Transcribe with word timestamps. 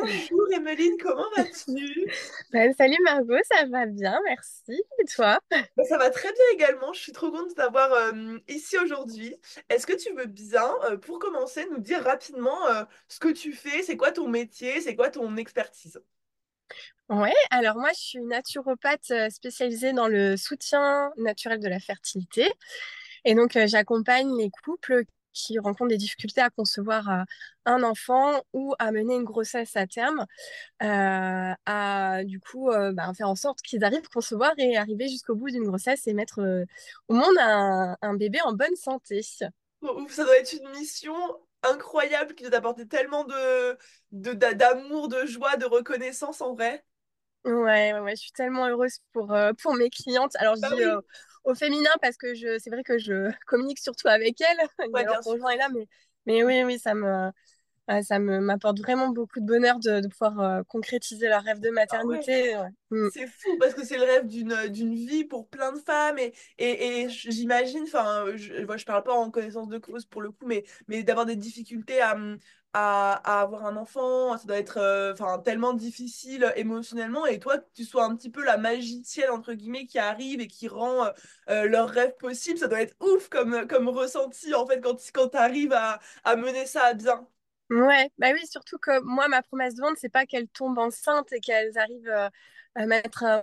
Bonjour 0.00 0.52
Emeline, 0.52 0.96
comment 1.00 1.28
vas-tu? 1.36 2.06
Ben, 2.52 2.72
salut 2.74 2.96
Margot, 3.04 3.38
ça 3.50 3.66
va 3.66 3.86
bien, 3.86 4.18
merci. 4.24 4.80
Et 5.00 5.04
toi? 5.04 5.38
Bah, 5.50 5.84
ça 5.84 5.98
va 5.98 6.10
très 6.10 6.32
bien 6.32 6.44
également, 6.54 6.92
je 6.92 7.00
suis 7.00 7.12
trop 7.12 7.30
contente 7.30 7.50
de 7.50 7.54
t'avoir 7.54 7.92
euh, 7.92 8.38
ici 8.48 8.78
aujourd'hui. 8.78 9.34
Est-ce 9.68 9.86
que 9.86 9.94
tu 9.94 10.12
veux 10.14 10.26
bien, 10.26 10.70
euh, 10.84 10.96
pour 10.96 11.18
commencer, 11.18 11.66
nous 11.70 11.78
dire 11.78 12.02
rapidement 12.02 12.66
euh, 12.68 12.84
ce 13.08 13.18
que 13.18 13.28
tu 13.28 13.52
fais, 13.52 13.82
c'est 13.82 13.96
quoi 13.96 14.12
ton 14.12 14.28
métier, 14.28 14.80
c'est 14.80 14.94
quoi 14.94 15.10
ton 15.10 15.36
expertise? 15.36 16.00
Ouais, 17.08 17.34
alors 17.50 17.76
moi 17.76 17.90
je 17.94 18.00
suis 18.00 18.20
naturopathe 18.20 19.12
spécialisée 19.30 19.92
dans 19.92 20.08
le 20.08 20.36
soutien 20.36 21.10
naturel 21.16 21.58
de 21.58 21.68
la 21.68 21.80
fertilité. 21.80 22.52
Et 23.24 23.34
donc 23.34 23.56
euh, 23.56 23.66
j'accompagne 23.66 24.36
les 24.36 24.50
couples 24.64 25.04
qui 25.32 25.58
rencontrent 25.58 25.88
des 25.88 25.96
difficultés 25.96 26.40
à 26.40 26.50
concevoir 26.50 27.08
euh, 27.10 27.22
un 27.64 27.82
enfant 27.82 28.42
ou 28.52 28.74
à 28.78 28.90
mener 28.92 29.14
une 29.16 29.24
grossesse 29.24 29.76
à 29.76 29.86
terme, 29.86 30.26
euh, 30.82 31.52
à 31.66 32.24
du 32.24 32.40
coup 32.40 32.70
euh, 32.70 32.92
bah, 32.92 33.12
faire 33.16 33.28
en 33.28 33.36
sorte 33.36 33.60
qu'ils 33.62 33.84
arrivent 33.84 34.04
à 34.04 34.14
concevoir 34.14 34.52
et 34.58 34.76
arriver 34.76 35.08
jusqu'au 35.08 35.34
bout 35.34 35.50
d'une 35.50 35.64
grossesse 35.64 36.06
et 36.06 36.14
mettre 36.14 36.66
au 37.08 37.14
monde 37.14 37.36
un, 37.38 38.14
bébé 38.14 38.40
en 38.42 38.52
bonne 38.52 38.76
santé. 38.76 39.22
Ça 39.22 40.24
doit 40.24 40.38
être 40.38 40.52
une 40.52 40.68
mission 40.70 41.14
incroyable 41.62 42.34
qui 42.34 42.42
doit 42.42 42.52
t'apporter 42.52 42.86
tellement 42.86 43.24
de, 43.24 43.78
de, 44.12 44.32
d'a- 44.32 44.54
d'amour, 44.54 45.08
de 45.08 45.26
joie, 45.26 45.56
de 45.56 45.66
reconnaissance 45.66 46.40
en 46.40 46.54
vrai. 46.54 46.84
Ouais, 47.48 47.92
ouais, 47.94 48.00
ouais, 48.00 48.10
je 48.16 48.20
suis 48.22 48.32
tellement 48.32 48.66
heureuse 48.68 48.98
pour, 49.12 49.32
euh, 49.32 49.52
pour 49.62 49.74
mes 49.74 49.88
clientes. 49.90 50.36
Alors, 50.36 50.56
je 50.56 50.62
Ah 50.62 50.68
dis 50.74 50.82
euh, 50.82 51.00
oui, 51.00 51.02
au 51.44 51.54
féminin 51.54 51.90
parce 52.02 52.16
que 52.18 52.34
je, 52.34 52.58
c'est 52.58 52.70
vrai 52.70 52.82
que 52.82 52.98
je 52.98 53.30
communique 53.46 53.78
surtout 53.78 54.08
avec 54.08 54.40
elles. 54.40 54.58
ouais, 54.92 55.04
Leur 55.04 55.06
bien 55.06 55.22
conjoint 55.22 55.50
est 55.50 55.56
là, 55.56 55.68
mais, 55.74 55.86
mais 56.26 56.44
oui, 56.44 56.62
oui, 56.64 56.78
ça 56.78 56.94
me, 56.94 57.30
ça 58.02 58.18
me, 58.18 58.40
m'apporte 58.40 58.80
vraiment 58.80 59.08
beaucoup 59.10 59.40
de 59.40 59.46
bonheur 59.46 59.78
de, 59.80 60.00
de 60.00 60.08
pouvoir 60.08 60.40
euh, 60.40 60.62
concrétiser 60.68 61.28
leur 61.28 61.42
rêve 61.44 61.60
de 61.60 61.70
Ah 61.90 62.04
ouais. 62.06 62.24
maternité. 62.24 62.56
ouais. 62.56 62.68
Mm. 62.90 63.08
C'est 63.10 63.26
fou 63.28 63.56
parce 63.58 63.74
que 63.74 63.84
c'est 63.84 63.96
le 63.98 64.04
rêve 64.04 64.26
d'une 64.26 64.68
d'une 64.68 64.94
vie 64.94 65.24
pour 65.24 65.48
plein 65.48 65.72
de 65.72 65.78
femmes 65.78 66.18
et, 66.18 66.34
et, 66.58 67.02
et 67.02 67.08
j'imagine, 67.10 67.84
enfin, 67.84 68.26
je, 68.36 68.64
moi, 68.66 68.76
je 68.76 68.84
parle 68.84 69.02
pas 69.04 69.14
en 69.14 69.30
connaissance 69.30 69.68
de 69.68 69.78
cause 69.78 70.04
pour 70.06 70.22
le 70.22 70.30
coup, 70.32 70.46
mais, 70.46 70.64
mais 70.88 71.02
d'avoir 71.04 71.26
des 71.26 71.36
difficultés 71.36 72.00
à, 72.02 72.16
à, 72.72 73.12
à 73.24 73.40
avoir 73.42 73.66
un 73.66 73.76
enfant, 73.76 74.36
ça 74.38 74.46
doit 74.46 74.58
être 74.58 74.78
euh, 74.78 75.38
tellement 75.44 75.72
difficile 75.74 76.52
émotionnellement 76.56 77.26
et 77.26 77.38
toi, 77.40 77.58
que 77.58 77.66
tu 77.74 77.84
sois 77.84 78.04
un 78.04 78.14
petit 78.16 78.30
peu 78.30 78.44
la 78.44 78.56
magicienne, 78.58 79.30
entre 79.30 79.54
guillemets, 79.54 79.86
qui 79.86 79.98
arrive 79.98 80.40
et 80.40 80.46
qui 80.48 80.68
rend 80.68 81.06
euh, 81.06 81.10
euh, 81.50 81.68
leur 81.68 81.88
rêve 81.88 82.14
possible, 82.18 82.58
ça 82.58 82.68
doit 82.68 82.82
être 82.82 82.96
ouf 83.00 83.28
comme, 83.28 83.66
comme 83.66 83.88
ressenti 83.88 84.54
en 84.54 84.66
fait 84.66 84.80
quand, 84.80 84.96
quand 85.12 85.28
tu 85.30 85.36
arrives 85.36 85.72
à, 85.72 86.00
à 86.24 86.36
mener 86.36 86.66
ça 86.66 86.84
à 86.84 86.94
bien. 86.94 87.26
Ouais, 87.70 88.10
bah 88.16 88.28
oui, 88.32 88.46
surtout 88.46 88.78
que 88.78 89.00
moi, 89.02 89.28
ma 89.28 89.42
promesse 89.42 89.74
de 89.74 89.82
vente, 89.82 89.98
c'est 89.98 90.08
pas 90.08 90.24
qu'elles 90.24 90.48
tombent 90.48 90.78
enceintes 90.78 91.30
et 91.34 91.40
qu'elles 91.40 91.76
arrivent 91.76 92.08
euh, 92.08 92.30
mettre 92.86 93.24
un, 93.24 93.42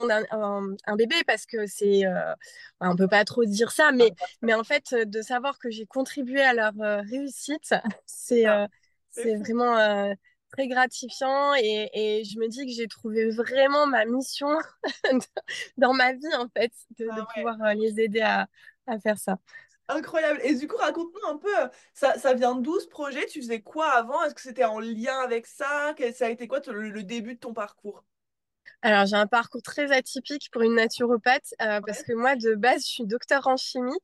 monde 0.00 0.76
un, 0.86 0.96
bébé 0.96 1.16
parce 1.26 1.46
que 1.46 1.66
c'est, 1.66 2.06
euh, 2.06 2.34
on 2.80 2.96
peut 2.96 3.08
pas 3.08 3.24
trop 3.24 3.44
dire 3.44 3.70
ça, 3.72 3.90
Ah, 3.90 3.92
mais, 3.92 4.12
mais 4.42 4.54
en 4.54 4.64
fait, 4.64 4.92
euh, 4.92 5.04
de 5.04 5.22
savoir 5.22 5.58
que 5.58 5.70
j'ai 5.70 5.86
contribué 5.86 6.42
à 6.42 6.54
leur 6.54 6.72
euh, 6.80 7.00
réussite, 7.10 7.74
c'est 8.06 8.46
euh, 8.48 8.66
c'est 9.10 9.36
vraiment 9.36 9.76
euh, 9.78 10.12
très 10.52 10.68
gratifiant 10.68 11.54
et, 11.54 11.90
et 11.94 12.24
je 12.24 12.38
me 12.38 12.48
dis 12.48 12.64
que 12.66 12.72
j'ai 12.72 12.88
trouvé 12.88 13.30
vraiment 13.30 13.86
ma 13.86 14.04
mission 14.04 14.48
dans 15.76 15.92
ma 15.94 16.12
vie, 16.12 16.34
en 16.38 16.48
fait, 16.56 16.72
de, 16.98 17.08
Ah 17.08 17.26
ouais. 17.36 17.44
pouvoir 17.44 17.56
euh, 17.62 17.74
les 17.74 18.00
aider 18.00 18.20
à, 18.20 18.48
à 18.86 18.98
faire 18.98 19.18
ça. 19.18 19.38
Incroyable. 19.88 20.40
Et 20.42 20.54
du 20.56 20.66
coup, 20.68 20.76
raconte-nous 20.76 21.28
un 21.28 21.36
peu, 21.36 21.56
euh, 21.60 21.68
ça, 21.94 22.18
ça 22.18 22.34
vient 22.34 22.54
d'où 22.56 22.80
ce 22.80 22.86
projet? 22.88 23.26
Tu 23.26 23.40
faisais 23.40 23.60
quoi 23.62 23.90
avant? 23.90 24.22
Est-ce 24.24 24.34
que 24.34 24.40
c'était 24.40 24.64
en 24.64 24.80
lien 24.80 25.18
avec 25.20 25.46
ça? 25.46 25.94
Ça 26.14 26.26
a 26.26 26.30
été 26.30 26.48
quoi 26.48 26.60
le 26.68 27.02
début 27.02 27.34
de 27.34 27.40
ton 27.40 27.52
parcours? 27.54 28.04
Alors, 28.84 29.06
j'ai 29.06 29.14
un 29.14 29.28
parcours 29.28 29.62
très 29.62 29.92
atypique 29.92 30.50
pour 30.50 30.62
une 30.62 30.74
naturopathe 30.74 31.54
euh, 31.62 31.80
parce 31.86 32.02
que 32.02 32.12
moi, 32.14 32.34
de 32.34 32.56
base, 32.56 32.82
je 32.82 32.88
suis 32.88 33.06
docteur 33.06 33.46
en 33.46 33.56
chimie. 33.56 33.96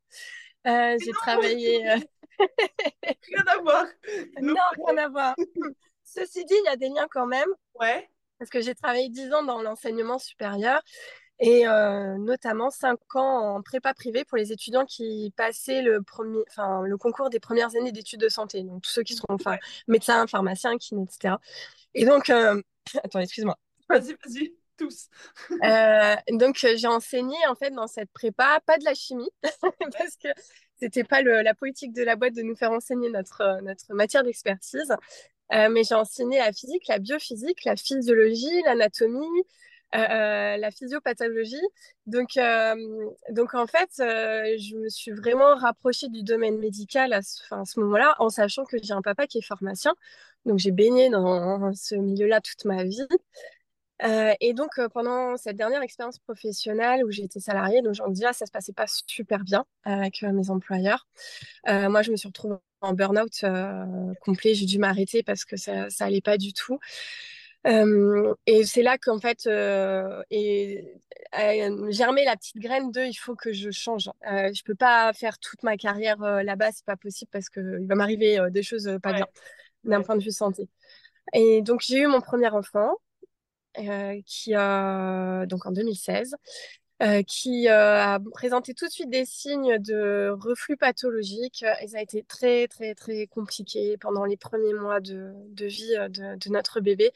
Euh, 0.69 0.97
j'ai 1.05 1.11
travaillé... 1.11 1.91
euh, 1.91 1.97
rien 3.29 3.45
à 3.47 3.59
voir. 3.59 3.87
Non, 4.41 4.55
rien 4.87 4.99
à 4.99 5.09
voir. 5.09 5.35
Ceci 6.05 6.45
dit, 6.45 6.55
il 6.55 6.65
y 6.67 6.69
a 6.69 6.77
des 6.77 6.89
liens 6.89 7.09
quand 7.11 7.27
même 7.27 7.49
Ouais. 7.75 8.09
parce 8.39 8.51
que 8.51 8.61
j'ai 8.61 8.75
travaillé 8.75 9.09
10 9.09 9.33
ans 9.35 9.43
dans 9.43 9.61
l'enseignement 9.63 10.19
supérieur 10.19 10.81
et 11.41 11.65
notamment 12.19 12.71
5 12.71 12.99
ans 13.15 13.57
en 13.57 13.63
prépa 13.63 13.95
privée 13.95 14.25
pour 14.25 14.39
les 14.39 14.53
étudiants 14.53 14.85
qui 14.85 15.33
passaient 15.37 15.83
le, 15.83 16.03
premier, 16.03 16.43
enfin, 16.49 16.83
le 16.83 16.97
concours 16.97 17.31
des 17.31 17.39
premières 17.39 17.77
années 17.77 17.93
d'études 17.93 18.21
de 18.21 18.29
santé. 18.29 18.63
Donc, 18.63 18.83
tous 18.83 18.91
ceux 18.91 19.03
qui 19.03 19.15
seront 19.15 19.35
enfin, 19.35 19.57
médecins, 19.87 20.27
pharmaciens, 20.27 20.79
kinés, 20.79 21.05
etc. 21.05 21.35
Et 21.95 22.05
donc... 22.05 22.31
Attends, 22.31 23.21
excuse-moi. 23.21 23.57
Vas-y, 23.89 24.15
vas-y, 24.25 24.58
Euh, 25.65 26.17
donc, 26.33 26.63
euh, 26.65 26.75
j'ai 26.77 26.87
enseigné 26.87 27.37
en 27.49 27.55
fait 27.55 27.71
dans 27.71 27.87
cette 27.87 28.11
prépa, 28.13 28.61
pas 28.67 28.79
de 28.79 28.85
la 28.85 28.95
chimie, 28.95 29.31
parce 29.43 30.17
que 30.23 30.29
c'était 30.77 31.05
pas 31.05 31.23
la 31.23 31.55
politique 31.55 31.93
de 31.93 32.03
la 32.03 32.17
boîte 32.17 32.35
de 32.35 32.43
nous 32.43 32.57
faire 32.57 32.73
enseigner 32.73 33.11
notre, 33.11 33.41
euh, 33.41 33.75
matière 33.91 34.25
d'expertise. 34.25 34.95
Mais 35.51 35.83
j'ai 35.83 35.95
enseigné 35.95 36.39
la 36.39 36.53
physique, 36.53 36.87
la 36.89 36.99
biophysique, 36.99 37.65
la 37.65 37.75
physiologie, 37.75 38.63
l'anatomie, 38.67 39.27
la 39.95 40.71
physiopathologie. 40.71 41.57
Donc, 42.05 42.39
donc 43.31 43.55
en 43.55 43.67
fait, 43.67 43.89
je 43.97 44.77
me 44.77 44.91
suis 44.91 45.13
vraiment 45.13 45.57
rapprochée 45.57 46.09
du 46.09 46.23
domaine 46.23 46.59
médical 46.59 47.15
à 47.15 47.23
ce 47.23 47.81
moment-là, 47.81 48.15
en 48.19 48.29
sachant 48.29 48.67
que 48.67 48.77
j'ai 48.83 48.93
un 48.93 49.01
papa 49.01 49.27
qui 49.27 49.39
est 49.39 49.43
pharmacien. 49.43 49.95
Donc, 50.45 50.59
j'ai 50.59 50.71
baigné 50.71 51.09
dans 51.09 51.73
ce 51.75 51.95
milieu-là 51.95 52.43
toute 52.43 52.67
ma 52.67 52.85
vie. 52.85 53.07
Euh, 54.05 54.33
et 54.41 54.55
donc, 54.55 54.79
euh, 54.79 54.89
pendant 54.89 55.37
cette 55.37 55.57
dernière 55.57 55.83
expérience 55.83 56.19
professionnelle 56.19 57.05
où 57.05 57.11
j'ai 57.11 57.25
été 57.25 57.41
salariée, 57.41 57.83
donc 57.83 57.95
envie 58.01 58.13
de 58.13 58.19
dire, 58.19 58.35
ça 58.35 58.47
se 58.47 58.53
passait 58.53 58.73
pas 58.73 58.87
super 59.07 59.45
bien 59.45 59.65
avec 59.85 60.23
euh, 60.23 60.33
mes 60.33 60.51
employeurs. 60.51 61.07
Moi, 61.67 62.03
je 62.03 62.11
me 62.11 62.17
suis 62.17 62.29
retrouvée 62.29 62.57
en 62.81 62.93
burn-out 62.93 63.45
complet. 64.21 64.55
J'ai 64.55 64.67
dû 64.67 64.79
m'arrêter 64.79 65.23
parce 65.23 65.45
que 65.45 65.57
ça, 65.57 65.91
ça 65.91 66.05
allait 66.07 66.21
pas 66.21 66.39
du 66.39 66.53
tout. 66.53 66.79
Et 67.67 68.65
c'est 68.65 68.83
là 68.83 68.99
qu'en 68.99 69.19
fait, 69.19 69.47
et, 70.31 70.95
germé 71.91 72.25
la 72.25 72.37
petite 72.37 72.57
graine 72.59 72.91
de, 72.93 73.03
il 73.03 73.15
faut 73.15 73.35
que 73.35 73.53
je 73.53 73.71
change. 73.71 74.09
Je 74.23 74.63
peux 74.63 74.77
pas 74.77 75.13
faire 75.13 75.39
toute 75.39 75.63
ma 75.65 75.77
carrière 75.77 76.19
là-bas, 76.19 76.71
c'est 76.73 76.87
pas 76.87 76.97
possible 76.97 77.31
parce 77.33 77.49
que 77.51 77.81
il 77.81 77.87
va 77.87 77.95
m'arriver 77.97 78.39
des 78.51 78.63
choses 78.63 78.89
pas 79.03 79.13
bien 79.13 79.27
d'un 79.85 79.99
Ouais. 79.99 80.05
point 80.05 80.17
de 80.17 80.23
vue 80.23 80.33
santé. 80.33 80.69
Et 81.35 81.63
donc, 81.63 81.83
j'ai 81.83 81.99
eu 81.99 82.07
mon 82.07 82.21
premier 82.21 82.49
enfant 82.49 82.97
qui 84.27 84.55
a, 84.55 85.47
donc 85.47 85.67
en 85.67 85.73
2016, 85.73 86.37
euh, 87.01 87.23
qui 87.23 87.69
euh, 87.69 88.03
a 88.03 88.19
présenté 88.33 88.75
tout 88.75 88.87
de 88.87 88.91
suite 88.91 89.11
des 89.11 89.25
signes 89.25 89.79
de 89.79 90.31
reflux 90.41 90.77
pathologique. 90.77 91.65
Et 91.83 91.89
ça 91.89 91.99
a 91.99 92.03
été 92.03 92.25
très, 92.25 92.67
très, 92.67 92.95
très 92.95 93.27
compliqué 93.29 93.97
pendant 93.99 94.25
les 94.25 94.37
premiers 94.37 94.75
mois 94.75 95.01
de, 95.01 95.33
de 95.51 95.67
vie 95.67 95.95
euh, 95.97 96.09
de, 96.09 96.37
de 96.37 96.51
notre 96.51 96.81
bébé. 96.81 97.13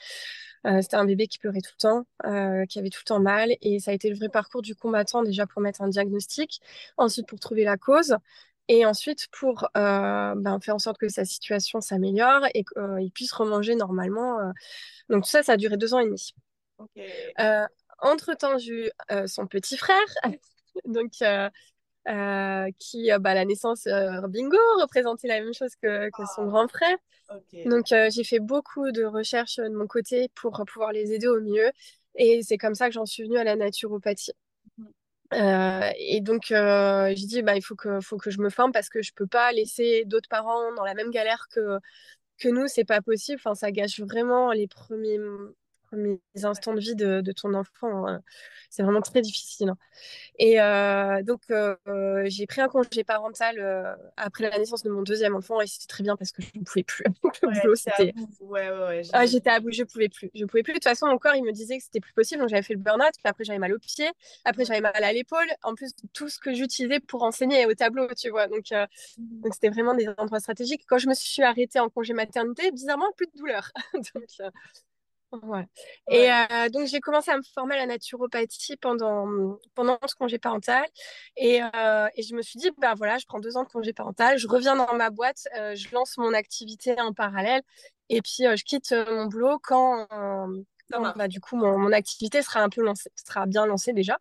Euh, 0.67 0.81
c'était 0.81 0.97
un 0.97 1.05
bébé 1.05 1.27
qui 1.27 1.39
pleurait 1.39 1.61
tout 1.61 1.73
le 1.79 1.83
temps, 1.83 2.07
euh, 2.27 2.65
qui 2.67 2.79
avait 2.79 2.91
tout 2.91 3.01
le 3.05 3.09
temps 3.09 3.21
mal. 3.21 3.57
Et 3.61 3.81
ça 3.81 3.91
a 3.91 3.95
été 3.95 4.09
le 4.09 4.17
vrai 4.17 4.29
parcours 4.29 4.63
du 4.63 4.75
combattant 4.77 5.23
déjà 5.23 5.47
pour 5.47 5.61
mettre 5.63 5.83
un 5.83 5.89
diagnostic, 5.89 6.61
ensuite 6.97 7.27
pour 7.27 7.41
trouver 7.41 7.65
la 7.65 7.77
cause. 7.77 8.17
Et 8.75 8.87
ensuite, 8.87 9.27
pour 9.33 9.65
euh, 9.77 10.35
ben, 10.35 10.59
faire 10.61 10.75
en 10.75 10.79
sorte 10.79 10.97
que 10.97 11.09
sa 11.09 11.27
situation 11.27 11.83
s'améliore 11.83 12.47
et 12.55 12.65
qu'il 12.65 13.11
puisse 13.13 13.33
remanger 13.33 13.75
normalement. 13.75 14.41
euh. 14.41 14.53
Donc 15.11 15.25
tout 15.25 15.31
ça, 15.31 15.43
ça 15.43 15.53
a 15.53 15.57
duré 15.59 15.77
deux 15.77 15.95
ans 15.95 15.99
et 15.99 16.07
demi. 16.07 16.33
Euh, 17.39 17.67
entre-temps, 18.01 18.59
j'ai 18.59 18.87
eu 18.87 18.91
euh, 19.11 19.27
son 19.27 19.47
petit 19.47 19.77
frère, 19.77 19.99
donc 20.87 21.13
euh, 21.23 21.51
euh, 22.09 22.69
qui, 22.79 23.13
euh, 23.13 23.19
bah, 23.19 23.31
à 23.31 23.35
la 23.35 23.45
naissance, 23.45 23.87
euh, 23.87 24.27
bingo, 24.29 24.57
représentait 24.81 25.29
la 25.29 25.41
même 25.41 25.55
chose 25.55 25.75
que, 25.83 26.11
que 26.11 26.27
son 26.35 26.45
Ah, 26.45 26.47
grand 26.47 26.69
frère. 26.69 26.97
Donc, 27.65 27.93
euh, 27.93 28.11
j'ai 28.11 28.25
fait 28.25 28.41
beaucoup 28.41 28.91
de 28.93 29.05
recherches 29.05 29.59
euh, 29.59 29.69
de 29.69 29.75
mon 29.75 29.87
côté 29.87 30.31
pour 30.35 30.63
pouvoir 30.67 30.93
les 30.93 31.13
aider 31.13 31.29
au 31.29 31.41
mieux. 31.41 31.71
Et 32.17 32.43
c'est 32.43 32.59
comme 32.59 32.75
ça 32.75 32.89
que 32.89 32.95
j'en 32.95 33.07
suis 33.07 33.25
venue 33.25 33.39
à 33.39 33.45
la 33.45 33.57
naturopathie. 33.57 34.33
Euh, 35.33 35.91
et 35.99 36.21
donc, 36.21 36.51
euh, 36.53 37.13
j'ai 37.17 37.27
dit, 37.27 37.43
bah, 37.43 37.57
il 37.57 37.63
faut 37.63 37.75
que, 37.75 38.01
faut 38.01 38.19
que 38.19 38.31
je 38.31 38.41
me 38.41 38.51
forme 38.51 38.73
parce 38.73 38.89
que 38.91 39.01
je 39.03 39.13
peux 39.15 39.27
pas 39.27 39.53
laisser 39.53 40.05
d'autres 40.05 40.29
parents 40.29 40.75
dans 40.75 40.85
la 40.85 40.95
même 40.95 41.11
galère 41.11 41.47
que, 41.51 41.79
que 42.39 42.49
nous, 42.49 42.69
c'est 42.69 42.85
pas 42.85 43.03
possible. 43.03 43.41
Enfin, 43.45 43.55
ça 43.55 43.73
gâche 43.73 44.01
vraiment 44.01 44.53
les 44.53 44.69
premiers, 44.69 45.19
premiers 45.93 46.21
instants 46.45 46.75
de 46.75 46.81
vie 46.81 46.95
de, 46.97 47.21
de 47.21 47.33
ton 47.33 47.55
enfant. 47.55 48.07
hein. 48.09 48.23
C'est 48.71 48.83
vraiment 48.83 49.01
très 49.03 49.21
difficile. 49.23 49.71
hein. 49.71 49.79
Et 50.39 50.61
euh, 50.61 51.23
donc, 51.23 51.43
euh, 51.51 51.77
euh, 51.89 52.25
j'ai 52.27 52.47
pris 52.47 52.61
un 52.63 52.69
congé 52.69 53.05
parental 53.05 53.59
euh, 53.61 53.95
après 54.17 54.51
la 54.51 54.59
naissance 54.59 54.83
de 54.83 54.91
mon 54.91 55.03
deuxième 55.03 55.37
enfant 55.37 55.61
et 55.61 55.67
c'était 55.67 55.87
très 55.89 56.03
bien 56.05 56.17
parce 56.17 56.33
que 56.33 56.43
je 56.43 56.51
ne 56.59 56.65
pouvais 56.65 56.85
plus. 56.85 57.05
Ouais. 57.45 57.51
Ouais, 58.41 58.71
ouais, 58.71 59.03
Ah, 59.13 59.27
j'étais 59.27 59.51
à 59.51 59.61
bout, 59.61 59.73
je 59.73 59.85
pouvais 59.85 60.09
plus. 60.09 60.31
Je 60.35 60.45
pouvais 60.45 60.63
plus. 60.63 60.73
De 60.73 60.79
toute 60.79 60.85
façon, 60.85 61.07
mon 61.07 61.19
corps, 61.19 61.35
il 61.37 61.45
me 61.45 61.53
disait 61.53 61.79
que 61.79 61.85
c'était 61.85 62.01
plus 62.01 62.13
possible. 62.13 62.41
Donc, 62.41 62.51
j'avais 62.51 62.63
fait 62.63 62.75
le 62.75 62.81
burn-out. 62.81 63.13
Puis 63.13 63.23
après, 63.25 63.45
j'avais 63.45 63.59
mal 63.59 63.73
aux 63.75 63.79
pieds. 63.79 64.11
Après, 64.45 64.65
j'avais 64.65 64.81
mal 64.81 64.93
à 65.03 65.13
l'épaule. 65.13 65.47
En 65.63 65.75
plus, 65.75 65.93
tout 66.13 66.29
ce 66.29 66.39
que 66.39 66.55
j'utilisais 66.55 67.01
pour 67.01 67.23
enseigner 67.23 67.67
au 67.67 67.75
tableau, 67.75 68.09
tu 68.17 68.31
vois. 68.31 68.47
Donc, 68.49 68.67
Mhm. 68.73 69.41
donc 69.43 69.55
c'était 69.55 69.69
vraiment 69.71 69.95
des 69.95 70.09
endroits 70.19 70.41
stratégiques. 70.41 70.85
Quand 70.89 70.99
je 70.99 71.09
me 71.09 71.15
suis 71.15 71.43
arrêtée 71.43 71.81
en 71.81 71.89
congé 71.91 72.13
maternité, 72.15 72.71
bizarrement, 72.73 73.13
plus 73.17 73.27
de 73.27 73.39
douleur. 73.39 73.71
Donc, 74.15 74.27
Et 76.09 76.31
euh, 76.33 76.69
donc, 76.71 76.87
j'ai 76.87 77.01
commencé 77.01 77.31
à 77.31 77.37
me 77.37 77.43
former 77.55 77.75
à 77.77 77.79
la 77.79 77.87
naturopathie 77.87 78.77
pendant, 78.77 79.27
pendant 79.75 79.99
ce 80.07 80.15
congé 80.15 80.39
parental. 80.39 80.85
Et, 81.37 81.63
euh, 81.63 82.09
et 82.17 82.23
je 82.23 82.35
me 82.35 82.43
suis 82.43 82.59
dit, 82.59 82.71
bah 82.79 82.95
voilà, 82.97 83.19
je 83.19 83.27
prends 83.27 83.41
deux 83.41 83.57
ans 83.57 83.65
de 83.65 83.69
congé 83.69 83.93
parental, 83.93 84.39
je 84.39 84.49
reviens 84.49 84.77
dans 84.77 84.95
ma 84.95 85.11
boîte, 85.11 85.49
euh, 85.59 85.75
je 85.75 85.89
lance 85.95 86.17
mon 86.19 86.35
activité 86.35 87.01
en 87.01 87.13
parallèle. 87.13 87.63
Et 88.09 88.21
puis, 88.23 88.45
je 88.45 88.65
quitte 88.65 88.93
mon 89.11 89.27
boulot 89.27 89.59
quand, 89.63 90.07
bah, 90.91 91.29
du 91.29 91.41
coup, 91.41 91.57
mon, 91.57 91.79
mon 91.79 91.93
activité 91.93 92.43
sera 92.43 92.61
un 92.63 92.69
peu 92.69 92.83
lancée, 92.83 93.11
sera 93.27 93.47
bien 93.47 93.67
lancée 93.67 93.93
déjà. 93.93 94.19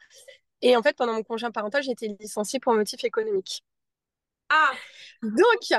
Et 0.62 0.78
en 0.78 0.84
fait, 0.84 0.96
pendant 0.98 1.13
mon 1.13 1.24
congé 1.24 1.48
parental, 1.52 1.84
j'ai 1.84 1.92
été 1.92 2.10
licenciée 2.19 2.60
pour 2.60 2.74
motif 2.74 3.04
économique. 3.06 3.63
Ah, 4.50 4.78
Donc, 5.22 5.74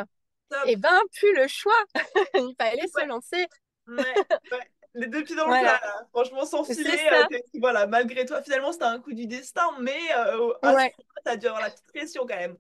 top. 0.49 0.69
eh 0.69 0.77
ben, 0.77 1.01
plus 1.15 1.35
le 1.37 1.49
choix. 1.49 1.75
Il 2.35 2.55
fallait 2.59 2.89
se 2.89 3.01
Ouais, 3.01 3.07
lancer. 3.07 3.47
ouais, 3.99 4.21
ouais. 4.53 4.72
Les 4.95 5.07
deux 5.07 5.25
pieds 5.25 5.37
dans 5.37 5.47
le 5.47 5.59
plat, 5.59 5.81
là. 5.83 6.07
Franchement, 6.11 6.45
sans 6.45 6.65
filet, 6.65 6.91
euh, 7.13 7.39
voilà, 7.61 7.87
malgré 7.87 8.27
toi, 8.27 8.43
finalement, 8.43 8.73
c'était 8.73 8.85
un 8.85 9.01
coup 9.01 9.13
du 9.13 9.27
destin, 9.27 9.67
mais 9.81 9.99
euh, 10.17 10.53
Ouais. 10.63 10.93
t'as 11.25 11.37
dû 11.37 11.47
avoir 11.47 11.63
la 11.63 11.71
petite 11.71 11.87
pression 11.87 12.27
quand 12.27 12.37
même. 12.37 12.57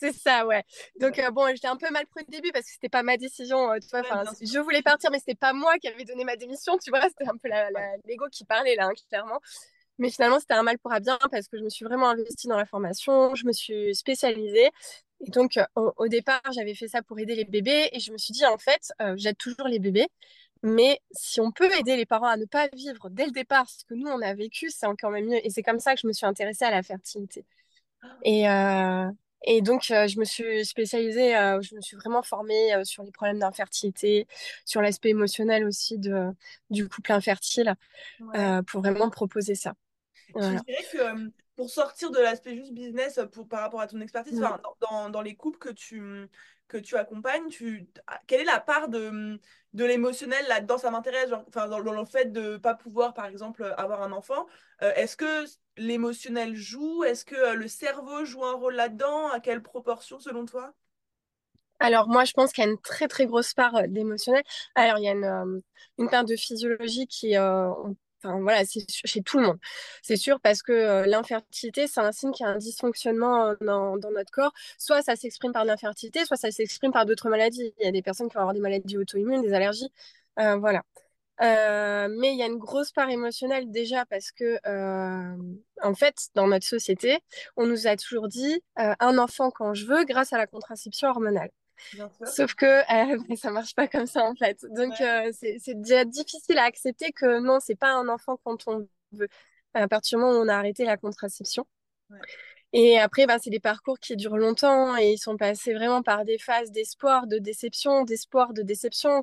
C'est 0.00 0.12
ça, 0.12 0.46
ouais. 0.46 0.62
Donc, 1.00 1.18
euh, 1.18 1.30
bon, 1.30 1.48
j'étais 1.48 1.66
un 1.66 1.76
peu 1.76 1.90
mal 1.90 2.06
pris 2.06 2.24
au 2.26 2.30
début 2.30 2.52
parce 2.52 2.64
que 2.66 2.72
c'était 2.72 2.88
pas 2.88 3.02
ma 3.02 3.16
décision. 3.16 3.72
euh, 3.72 3.78
tu 3.80 3.88
vois, 3.88 4.00
Ouais, 4.02 4.30
je 4.40 4.58
voulais 4.60 4.82
partir, 4.82 5.10
mais 5.10 5.18
c'était 5.18 5.34
pas 5.34 5.52
moi 5.52 5.78
qui 5.78 5.88
avais 5.88 6.04
donné 6.04 6.24
ma 6.24 6.36
démission. 6.36 6.78
Tu 6.78 6.90
vois, 6.90 7.00
c'était 7.08 7.28
un 7.28 7.36
peu 7.36 7.48
l'ego 8.06 8.26
qui 8.30 8.44
parlait 8.44 8.76
là, 8.76 8.86
hein, 8.86 8.92
clairement. 9.08 9.40
Mais 9.98 10.10
finalement, 10.10 10.40
c'était 10.40 10.54
un 10.54 10.62
mal 10.62 10.78
pour 10.78 10.92
un 10.92 11.00
bien 11.00 11.18
parce 11.30 11.48
que 11.48 11.58
je 11.58 11.62
me 11.64 11.68
suis 11.68 11.84
vraiment 11.84 12.08
investie 12.10 12.48
dans 12.48 12.56
la 12.56 12.64
formation, 12.66 13.34
je 13.34 13.44
me 13.46 13.52
suis 13.52 13.94
spécialisée. 13.94 14.70
Et 15.26 15.30
donc, 15.30 15.58
euh, 15.58 15.64
au, 15.76 15.92
au 15.98 16.08
départ, 16.08 16.40
j'avais 16.52 16.74
fait 16.74 16.88
ça 16.88 17.02
pour 17.02 17.18
aider 17.18 17.34
les 17.34 17.44
bébés. 17.44 17.90
Et 17.92 18.00
je 18.00 18.12
me 18.12 18.16
suis 18.18 18.32
dit, 18.32 18.46
en 18.46 18.56
fait, 18.58 18.92
euh, 19.02 19.14
j'aide 19.18 19.36
toujours 19.36 19.68
les 19.68 19.78
bébés. 19.78 20.08
Mais 20.62 21.00
si 21.12 21.40
on 21.40 21.52
peut 21.52 21.70
aider 21.78 21.96
les 21.96 22.06
parents 22.06 22.26
à 22.26 22.36
ne 22.36 22.44
pas 22.44 22.68
vivre 22.74 23.08
dès 23.10 23.24
le 23.24 23.32
départ 23.32 23.68
ce 23.68 23.84
que 23.84 23.94
nous, 23.94 24.08
on 24.08 24.20
a 24.20 24.34
vécu, 24.34 24.70
c'est 24.70 24.86
encore 24.86 25.10
même 25.10 25.26
mieux. 25.26 25.44
Et 25.44 25.50
c'est 25.50 25.62
comme 25.62 25.80
ça 25.80 25.94
que 25.94 26.00
je 26.02 26.06
me 26.06 26.12
suis 26.12 26.26
intéressée 26.26 26.64
à 26.64 26.70
la 26.70 26.82
fertilité. 26.82 27.44
Et, 28.24 28.48
euh, 28.48 29.10
et 29.44 29.62
donc, 29.62 29.90
euh, 29.90 30.06
je 30.06 30.18
me 30.18 30.24
suis 30.24 30.64
spécialisée, 30.66 31.36
euh, 31.36 31.60
je 31.62 31.74
me 31.74 31.80
suis 31.80 31.96
vraiment 31.96 32.22
formée 32.22 32.72
sur 32.84 33.02
les 33.02 33.10
problèmes 33.10 33.38
d'infertilité, 33.38 34.26
sur 34.66 34.82
l'aspect 34.82 35.10
émotionnel 35.10 35.66
aussi 35.66 35.98
de, 35.98 36.28
du 36.68 36.88
couple 36.88 37.12
infertile, 37.12 37.74
ouais. 38.20 38.62
pour 38.66 38.82
vraiment 38.82 39.08
proposer 39.08 39.54
ça. 39.54 39.74
Voilà. 40.34 40.60
dirais 40.60 40.84
que 40.92 41.30
pour 41.56 41.70
sortir 41.70 42.10
de 42.10 42.18
l'aspect 42.18 42.54
juste 42.54 42.72
business 42.72 43.20
pour, 43.32 43.48
par 43.48 43.60
rapport 43.60 43.80
à 43.80 43.86
ton 43.86 44.00
expertise, 44.00 44.38
Mm. 44.38 44.40
dans, 44.40 44.60
dans, 44.80 45.10
dans 45.10 45.22
les 45.22 45.34
couples 45.34 45.58
que 45.58 45.70
tu, 45.70 46.28
que 46.70 46.78
tu 46.78 46.96
accompagnes, 46.96 47.48
tu, 47.48 47.88
ah, 48.06 48.20
quelle 48.26 48.40
est 48.40 48.44
la 48.44 48.60
part 48.60 48.88
de, 48.88 49.38
de 49.74 49.84
l'émotionnel 49.84 50.46
là-dedans? 50.48 50.78
Ça 50.78 50.90
m'intéresse, 50.90 51.30
enfin, 51.48 51.68
dans, 51.68 51.80
le 51.80 52.04
fait 52.04 52.32
de 52.32 52.52
ne 52.52 52.56
pas 52.56 52.74
pouvoir, 52.74 53.12
par 53.12 53.26
exemple, 53.26 53.74
avoir 53.76 54.02
un 54.02 54.12
enfant. 54.12 54.46
Euh, 54.82 54.92
est-ce 54.94 55.16
que 55.16 55.44
l'émotionnel 55.76 56.54
joue? 56.54 57.04
Est-ce 57.04 57.24
que 57.24 57.34
euh, 57.34 57.54
le 57.54 57.68
cerveau 57.68 58.24
joue 58.24 58.44
un 58.44 58.54
rôle 58.54 58.74
là-dedans? 58.74 59.28
À 59.28 59.40
quelle 59.40 59.62
proportion 59.62 60.18
selon 60.18 60.46
toi? 60.46 60.72
Alors, 61.80 62.08
moi, 62.08 62.24
je 62.24 62.32
pense 62.32 62.52
qu'il 62.52 62.62
y 62.62 62.66
a 62.66 62.70
une 62.70 62.80
très, 62.80 63.08
très 63.08 63.26
grosse 63.26 63.54
part 63.54 63.74
euh, 63.74 63.86
d'émotionnel. 63.88 64.42
Alors, 64.74 64.98
il 64.98 65.04
y 65.04 65.08
a 65.08 65.12
une, 65.12 65.24
euh, 65.24 65.60
une 65.98 66.08
part 66.08 66.24
de 66.24 66.36
physiologie 66.36 67.06
qui, 67.06 67.36
euh, 67.36 67.70
enfin, 68.22 68.40
voilà, 68.40 68.64
c'est 68.64 68.84
chez 68.88 69.22
tout 69.22 69.38
le 69.38 69.46
monde. 69.46 69.58
C'est 70.02 70.16
sûr 70.16 70.40
parce 70.40 70.62
que 70.62 71.08
l'infertilité, 71.08 71.86
c'est 71.86 72.00
un 72.00 72.12
signe 72.12 72.32
qu'il 72.32 72.44
y 72.44 72.48
a 72.48 72.52
un 72.52 72.58
dysfonctionnement 72.58 73.54
dans, 73.60 73.96
notre 73.96 74.30
corps. 74.30 74.52
Soit 74.78 75.02
ça 75.02 75.16
s'exprime 75.16 75.52
par 75.52 75.64
l'infertilité, 75.64 76.24
soit 76.24 76.36
ça 76.36 76.50
s'exprime 76.50 76.92
par 76.92 77.06
d'autres 77.06 77.28
maladies. 77.28 77.74
Il 77.80 77.84
y 77.84 77.88
a 77.88 77.92
des 77.92 78.02
personnes 78.02 78.28
qui 78.28 78.34
vont 78.34 78.40
avoir 78.40 78.54
des 78.54 78.60
maladies 78.60 78.98
auto-immunes, 78.98 79.42
des 79.42 79.52
allergies. 79.54 79.92
Voilà. 80.36 80.82
Mais 81.40 82.32
il 82.32 82.38
y 82.38 82.42
a 82.42 82.46
une 82.46 82.58
grosse 82.58 82.92
part 82.92 83.10
émotionnelle 83.10 83.70
déjà 83.70 84.06
parce 84.06 84.30
que, 84.32 84.58
en 85.82 85.94
fait, 85.94 86.28
dans 86.34 86.46
notre 86.48 86.66
société, 86.66 87.18
on 87.56 87.66
nous 87.66 87.86
a 87.86 87.96
toujours 87.96 88.28
dit 88.28 88.62
un 88.76 89.18
enfant 89.18 89.50
quand 89.50 89.74
je 89.74 89.86
veux 89.86 90.04
grâce 90.04 90.32
à 90.32 90.38
la 90.38 90.46
contraception 90.46 91.08
hormonale. 91.08 91.50
Sauf 92.24 92.54
que 92.54 92.66
euh, 92.66 93.18
ça 93.36 93.50
marche 93.50 93.74
pas 93.74 93.88
comme 93.88 94.06
ça 94.06 94.22
en 94.24 94.34
fait. 94.34 94.64
Donc 94.74 95.00
Ouais, 95.00 95.28
euh, 95.28 95.30
c'est 95.32 95.58
c'est 95.58 95.74
déjà 95.74 96.04
difficile 96.04 96.58
à 96.58 96.64
accepter 96.64 97.12
que 97.12 97.40
non, 97.40 97.58
c'est 97.60 97.76
pas 97.76 97.92
un 97.92 98.08
enfant 98.08 98.38
quand 98.44 98.66
on 98.66 98.88
veut. 99.12 99.28
À 99.74 99.86
partir 99.88 100.18
du 100.18 100.24
moment 100.24 100.38
où 100.38 100.42
on 100.42 100.48
a 100.48 100.56
arrêté 100.56 100.84
la 100.84 100.96
contraception. 100.96 101.66
ouais. 102.10 102.18
Et 102.72 102.98
après, 103.00 103.26
ben, 103.26 103.38
c'est 103.42 103.50
des 103.50 103.60
parcours 103.60 103.98
qui 103.98 104.16
durent 104.16 104.36
longtemps 104.36 104.96
et 104.96 105.12
ils 105.12 105.18
sont 105.18 105.36
passés 105.36 105.74
vraiment 105.74 106.02
par 106.02 106.24
des 106.24 106.38
phases 106.38 106.70
d'espoir, 106.70 107.26
de 107.26 107.38
déception, 107.38 108.04
d'espoir, 108.04 108.52
de 108.52 108.62
déception 108.62 109.22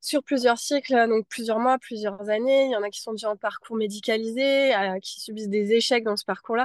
sur 0.00 0.22
plusieurs 0.22 0.58
cycles, 0.58 1.08
donc 1.08 1.26
plusieurs 1.28 1.58
mois, 1.58 1.78
plusieurs 1.78 2.30
années. 2.30 2.66
Il 2.66 2.72
y 2.72 2.76
en 2.76 2.82
a 2.82 2.90
qui 2.90 3.00
sont 3.00 3.12
déjà 3.12 3.30
en 3.30 3.36
parcours 3.36 3.76
médicalisé, 3.76 4.74
euh, 4.74 4.98
qui 5.00 5.20
subissent 5.20 5.48
des 5.48 5.72
échecs 5.72 6.04
dans 6.04 6.16
ce 6.16 6.24
parcours-là. 6.24 6.64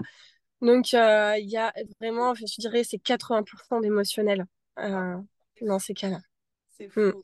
Donc 0.61 0.93
euh, 0.93 1.35
il 1.39 1.49
y 1.49 1.57
a 1.57 1.73
vraiment, 1.99 2.33
je 2.35 2.45
dirais, 2.59 2.83
c'est 2.83 2.99
80% 2.99 3.81
d'émotionnel 3.81 4.45
euh, 4.79 5.17
dans 5.61 5.79
ces 5.79 5.93
cas-là. 5.93 6.19
C'est 6.69 6.89
fou. 6.89 7.23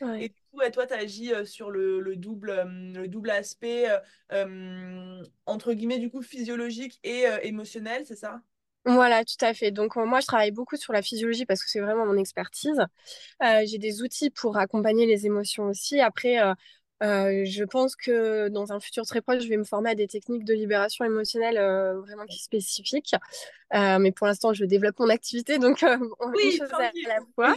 Ouais. 0.00 0.24
Et 0.24 0.28
du 0.28 0.34
coup, 0.50 0.60
toi, 0.72 0.86
tu 0.86 0.94
agis 0.94 1.32
sur 1.44 1.70
le, 1.70 2.00
le 2.00 2.16
double, 2.16 2.50
euh, 2.50 2.64
le 2.64 3.08
double 3.08 3.30
aspect, 3.30 3.90
euh, 3.90 3.98
euh, 4.32 5.22
entre 5.46 5.72
guillemets, 5.74 5.98
du 5.98 6.10
coup, 6.10 6.22
physiologique 6.22 6.98
et 7.04 7.26
euh, 7.26 7.38
émotionnel, 7.42 8.06
c'est 8.06 8.16
ça? 8.16 8.40
Voilà, 8.86 9.24
tout 9.26 9.44
à 9.44 9.52
fait. 9.52 9.70
Donc, 9.70 9.96
euh, 9.98 10.06
moi, 10.06 10.20
je 10.20 10.26
travaille 10.26 10.52
beaucoup 10.52 10.76
sur 10.76 10.94
la 10.94 11.02
physiologie 11.02 11.44
parce 11.44 11.62
que 11.62 11.68
c'est 11.68 11.80
vraiment 11.80 12.06
mon 12.06 12.16
expertise. 12.16 12.80
Euh, 13.42 13.62
j'ai 13.66 13.76
des 13.78 14.02
outils 14.02 14.30
pour 14.30 14.56
accompagner 14.56 15.04
les 15.06 15.26
émotions 15.26 15.64
aussi. 15.64 16.00
Après, 16.00 16.40
euh, 16.42 16.54
euh, 17.02 17.44
je 17.46 17.64
pense 17.64 17.96
que 17.96 18.48
dans 18.48 18.72
un 18.72 18.80
futur 18.80 19.06
très 19.06 19.20
proche, 19.22 19.42
je 19.42 19.48
vais 19.48 19.56
me 19.56 19.64
former 19.64 19.90
à 19.90 19.94
des 19.94 20.06
techniques 20.08 20.44
de 20.44 20.54
libération 20.54 21.04
émotionnelle 21.04 21.58
euh, 21.58 22.00
vraiment 22.00 22.26
qui 22.26 22.38
spécifiques. 22.42 23.14
Euh, 23.74 23.98
mais 24.00 24.12
pour 24.12 24.26
l'instant, 24.26 24.52
je 24.54 24.64
développe 24.66 24.98
mon 25.00 25.10
activité, 25.10 25.58
donc 25.58 25.82
une 26.42 26.50
Oui, 26.50 26.52
chose 26.52 26.72
à 26.80 26.92
la 27.08 27.20
fois. 27.34 27.56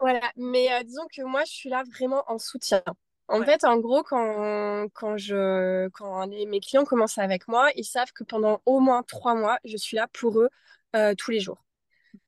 Voilà, 0.00 0.20
mais 0.36 0.68
disons 0.84 1.06
que 1.12 1.22
moi, 1.22 1.42
je 1.44 1.52
suis 1.52 1.68
là 1.70 1.82
vraiment 1.92 2.24
en 2.30 2.38
soutien. 2.38 2.82
En 3.28 3.42
Ouais, 3.42 3.46
fait, 3.46 3.64
en 3.64 3.78
gros, 3.78 4.02
quand, 4.04 4.88
quand, 4.94 5.16
je, 5.18 5.88
quand 5.90 6.24
les- 6.26 6.46
mes 6.46 6.60
clients 6.60 6.84
commencent 6.84 7.18
avec 7.18 7.48
moi, 7.48 7.70
ils 7.76 7.84
savent 7.84 8.12
que 8.12 8.24
pendant 8.24 8.62
au 8.66 8.80
moins 8.80 9.02
trois 9.02 9.34
mois, 9.34 9.58
je 9.64 9.76
suis 9.76 9.96
là 9.96 10.06
pour 10.12 10.40
eux 10.40 10.48
tous 11.18 11.30
les 11.30 11.40
jours. 11.40 11.64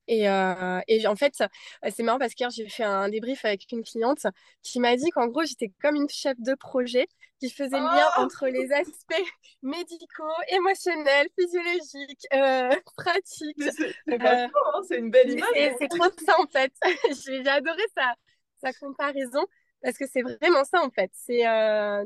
Et, 0.07 0.27
euh, 0.29 0.81
et 0.87 1.05
en 1.07 1.15
fait, 1.15 1.43
c'est 1.89 2.03
marrant 2.03 2.19
parce 2.19 2.33
qu'hier, 2.33 2.49
j'ai 2.49 2.67
fait 2.67 2.83
un 2.83 3.07
débrief 3.09 3.45
avec 3.45 3.71
une 3.71 3.83
cliente 3.83 4.25
qui 4.63 4.79
m'a 4.79 4.95
dit 4.95 5.09
qu'en 5.11 5.27
gros, 5.27 5.43
j'étais 5.45 5.71
comme 5.81 5.95
une 5.95 6.09
chef 6.09 6.35
de 6.39 6.53
projet 6.55 7.07
qui 7.39 7.49
faisait 7.49 7.77
le 7.77 7.83
lien 7.83 8.07
Oh, 8.17 8.21
entre 8.21 8.47
les 8.47 8.71
aspects 8.71 9.31
médicaux, 9.63 10.23
émotionnels, 10.49 11.27
physiologiques, 11.39 12.27
euh, 12.33 12.69
pratiques. 12.97 13.57
c'est 13.59 13.95
Euh, 14.09 14.17
hein, 14.19 14.49
c'est 14.87 14.97
une 14.97 15.09
belle 15.09 15.31
image. 15.31 15.49
c'est 15.53 15.75
c'est 15.79 15.87
trop 15.87 16.09
ça 16.25 16.35
en 16.39 16.47
fait. 16.47 16.71
J'ai 17.25 17.43
j'ai 17.43 17.49
adoré 17.49 17.81
sa, 17.95 18.13
sa 18.61 18.73
comparaison 18.73 19.45
parce 19.81 19.97
que 19.97 20.05
c'est 20.07 20.21
vraiment 20.21 20.63
ça 20.63 20.83
en 20.83 20.89
fait. 20.89 21.11
C'est 21.13 21.47
euh, 21.47 22.05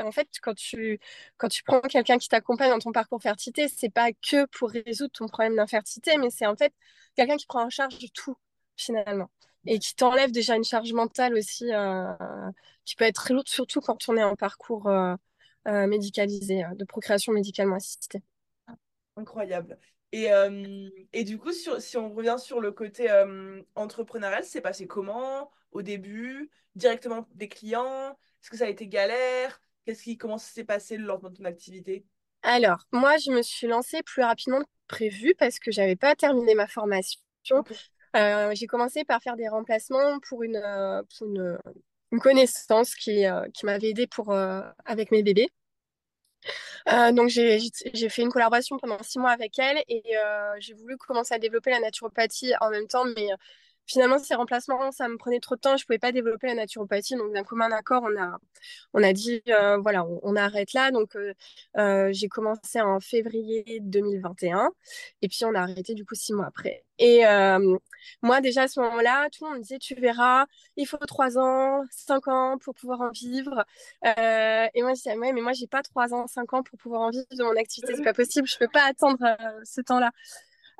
en 0.00 0.12
fait 0.12 0.28
quand 0.42 0.54
tu 0.54 0.98
quand 1.36 1.48
tu 1.48 1.62
prends 1.62 1.80
quelqu'un 1.80 2.18
qui 2.18 2.28
t'accompagne 2.28 2.70
dans 2.70 2.78
ton 2.78 2.92
parcours 2.92 3.22
fertilité, 3.22 3.68
c'est 3.68 3.92
pas 3.92 4.12
que 4.12 4.46
pour 4.46 4.70
résoudre 4.70 5.12
ton 5.12 5.28
problème 5.28 5.56
d'infertilité, 5.56 6.16
mais 6.18 6.30
c'est 6.30 6.46
en 6.46 6.56
fait 6.56 6.72
quelqu'un 7.16 7.36
qui 7.36 7.46
prend 7.46 7.64
en 7.64 7.70
charge 7.70 7.98
tout 8.14 8.36
finalement 8.76 9.30
et 9.66 9.78
qui 9.78 9.94
t'enlève 9.94 10.30
déjà 10.30 10.56
une 10.56 10.64
charge 10.64 10.92
mentale 10.92 11.34
aussi 11.34 11.72
euh, 11.72 12.12
qui 12.84 12.94
peut 12.96 13.04
être 13.04 13.16
très 13.16 13.34
lourde, 13.34 13.48
surtout 13.48 13.80
quand 13.80 14.08
on 14.08 14.16
est 14.16 14.22
en 14.22 14.36
parcours 14.36 14.88
euh, 14.88 15.14
euh, 15.66 15.86
médicalisé, 15.86 16.62
de 16.74 16.84
procréation 16.84 17.32
médicalement 17.32 17.76
assistée. 17.76 18.22
Incroyable. 19.16 19.78
Et, 20.12 20.28
et 21.12 21.24
du 21.24 21.36
coup, 21.36 21.52
si 21.52 21.96
on 21.96 22.14
revient 22.14 22.36
sur 22.38 22.60
le 22.60 22.72
côté 22.72 23.10
entrepreneurial, 23.74 24.44
c'est 24.44 24.62
passé 24.62 24.86
comment? 24.86 25.50
Au 25.76 25.82
début? 25.82 26.50
Directement 26.74 27.28
des 27.34 27.48
clients? 27.48 28.10
Est-ce 28.42 28.50
que 28.50 28.56
ça 28.56 28.64
a 28.64 28.68
été 28.68 28.88
galère? 28.88 29.60
Qu'est-ce 29.84 30.02
qui, 30.02 30.16
comment 30.16 30.38
ça 30.38 30.52
s'est 30.52 30.64
passé 30.64 30.96
lors 30.96 31.20
de 31.20 31.28
ton 31.28 31.44
activité? 31.44 32.04
Alors, 32.42 32.78
moi, 32.92 33.16
je 33.18 33.30
me 33.30 33.42
suis 33.42 33.66
lancée 33.66 34.02
plus 34.02 34.22
rapidement 34.22 34.60
que 34.60 34.66
prévu 34.88 35.34
parce 35.38 35.58
que 35.58 35.70
j'avais 35.70 35.96
pas 35.96 36.14
terminé 36.14 36.54
ma 36.54 36.66
formation. 36.66 37.20
Euh, 38.16 38.52
j'ai 38.54 38.66
commencé 38.66 39.04
par 39.04 39.22
faire 39.22 39.36
des 39.36 39.48
remplacements 39.48 40.18
pour 40.28 40.42
une, 40.42 40.56
euh, 40.56 41.02
pour 41.16 41.26
une, 41.26 41.58
une 42.12 42.20
connaissance 42.20 42.94
qui, 42.94 43.24
qui 43.52 43.66
m'avait 43.66 43.90
aidée 43.90 44.06
pour, 44.06 44.32
avec 44.32 45.10
mes 45.10 45.22
bébés. 45.22 45.48
donc 46.86 47.28
j'ai 47.28 48.08
fait 48.08 48.22
une 48.22 48.30
collaboration 48.30 48.78
pendant 48.78 49.02
six 49.02 49.18
mois 49.18 49.32
avec 49.32 49.58
elle 49.58 49.82
et 49.88 50.02
j'ai 50.58 50.74
voulu 50.74 50.96
commencer 50.96 51.34
à 51.34 51.38
développer 51.38 51.70
la 51.70 51.80
naturopathie 51.80 52.54
en 52.60 52.70
même 52.70 52.86
temps, 52.86 53.04
mais 53.04 53.28
finalement, 53.86 54.18
ces 54.18 54.34
remplacements, 54.34 54.90
ça 54.92 55.08
me 55.08 55.16
prenait 55.16 55.40
trop 55.40 55.54
de 55.54 55.60
temps. 55.60 55.76
Je 55.76 55.84
ne 55.84 55.86
pouvais 55.86 55.98
pas 55.98 56.12
développer 56.12 56.48
la 56.48 56.54
naturopathie. 56.54 57.14
Donc, 57.16 57.32
d'un 57.32 57.44
commun 57.44 57.70
accord, 57.72 58.02
on 58.04 58.20
a, 58.20 58.38
on 58.94 59.02
a 59.02 59.12
dit, 59.12 59.42
euh, 59.48 59.78
voilà, 59.78 60.04
on, 60.04 60.36
arrête 60.36 60.72
là. 60.72 60.90
Donc, 60.90 61.16
euh, 61.16 61.32
euh, 61.78 62.10
j'ai 62.12 62.28
commencé 62.28 62.80
en 62.80 63.00
février 63.00 63.78
2021. 63.80 64.70
Et 65.22 65.28
puis, 65.28 65.44
on 65.44 65.54
a 65.54 65.60
arrêté 65.60 65.94
du 65.94 66.04
coup 66.04 66.14
six 66.14 66.32
mois 66.32 66.46
après. 66.46 66.84
Et 66.98 67.22
moi, 68.22 68.40
déjà, 68.40 68.62
à 68.62 68.68
ce 68.68 68.80
moment-là, 68.80 69.28
tout 69.30 69.44
le 69.44 69.50
monde 69.50 69.58
me 69.58 69.62
disait, 69.62 69.78
tu 69.78 69.94
verras, 69.94 70.46
il 70.76 70.86
faut 70.86 70.96
trois 70.98 71.38
ans, 71.38 71.82
cinq 71.90 72.28
ans 72.28 72.56
pour 72.58 72.74
pouvoir 72.74 73.00
en 73.02 73.10
vivre. 73.10 73.64
et 74.02 74.82
moi, 74.82 74.94
je 74.94 75.02
disais, 75.02 75.16
ouais, 75.16 75.32
mais 75.32 75.42
moi, 75.42 75.52
j'ai 75.52 75.66
pas 75.66 75.82
trois 75.82 76.14
ans, 76.14 76.26
cinq 76.26 76.52
ans 76.54 76.62
pour 76.62 76.78
pouvoir 76.78 77.02
en 77.02 77.10
vivre 77.10 77.26
de 77.30 77.42
mon 77.42 77.56
activité. 77.56 77.94
C'est 77.94 78.02
pas 78.02 78.14
possible. 78.14 78.48
Je 78.48 78.58
peux 78.58 78.68
pas 78.68 78.84
attendre 78.84 79.18
ce 79.64 79.80
temps-là. 79.80 80.10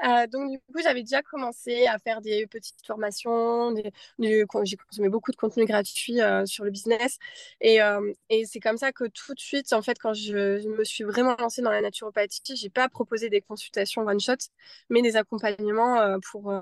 Euh, 0.05 0.27
donc, 0.27 0.51
du 0.51 0.59
coup, 0.59 0.81
j'avais 0.83 1.03
déjà 1.03 1.23
commencé 1.23 1.87
à 1.87 1.99
faire 1.99 2.21
des 2.21 2.47
petites 2.47 2.85
formations. 2.87 3.75
J'ai 4.19 4.45
consommé 4.47 5.09
beaucoup 5.09 5.31
de 5.31 5.37
contenu 5.37 5.65
gratuit 5.65 6.21
euh, 6.21 6.45
sur 6.47 6.65
le 6.65 6.71
business. 6.71 7.19
Et, 7.61 7.81
euh, 7.83 8.13
et 8.29 8.45
c'est 8.45 8.61
comme 8.61 8.77
ça 8.77 8.93
que 8.93 9.05
tout 9.05 9.35
de 9.35 9.41
suite, 9.41 9.73
en 9.73 9.83
fait, 9.83 9.99
quand 9.99 10.15
je, 10.15 10.67
me 10.69 10.85
suis 10.85 11.05
vraiment 11.05 11.35
lancée 11.39 11.63
dans 11.63 11.71
la 11.71 11.81
naturopathie, 11.81 12.57
j'ai 12.57 12.71
pas 12.71 12.89
proposé 12.89 13.31
des 13.31 13.41
consultations 13.41 14.03
one-shot, 14.03 14.37
mais 14.91 15.03
des 15.03 15.17
accompagnements 15.17 16.19
pour 16.31 16.53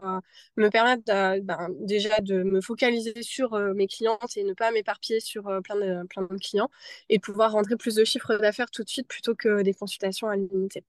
me 0.57 0.69
permettre 0.71 1.03
ben, 1.43 1.69
déjà 1.81 2.21
de 2.21 2.43
me 2.43 2.61
focaliser 2.61 3.23
sur 3.23 3.59
mes 3.75 3.87
clientes 3.87 4.37
et 4.37 4.45
ne 4.45 4.53
pas 4.55 4.71
m'éparpiller 4.71 5.21
sur 5.21 5.45
plein, 5.63 5.77
de, 5.77 6.07
plein 6.07 6.23
de 6.23 6.39
clients 6.39 6.71
et 7.09 7.19
pouvoir 7.19 7.53
rentrer 7.53 7.77
plus 7.77 7.95
de 7.97 8.05
chiffres 8.05 8.37
d'affaires 8.37 8.71
tout 8.71 8.85
de 8.85 8.89
suite 8.89 9.09
plutôt 9.09 9.35
que 9.35 9.63
des 9.63 9.75
consultations 9.75 10.29
à 10.29 10.37
limiter. 10.37 10.85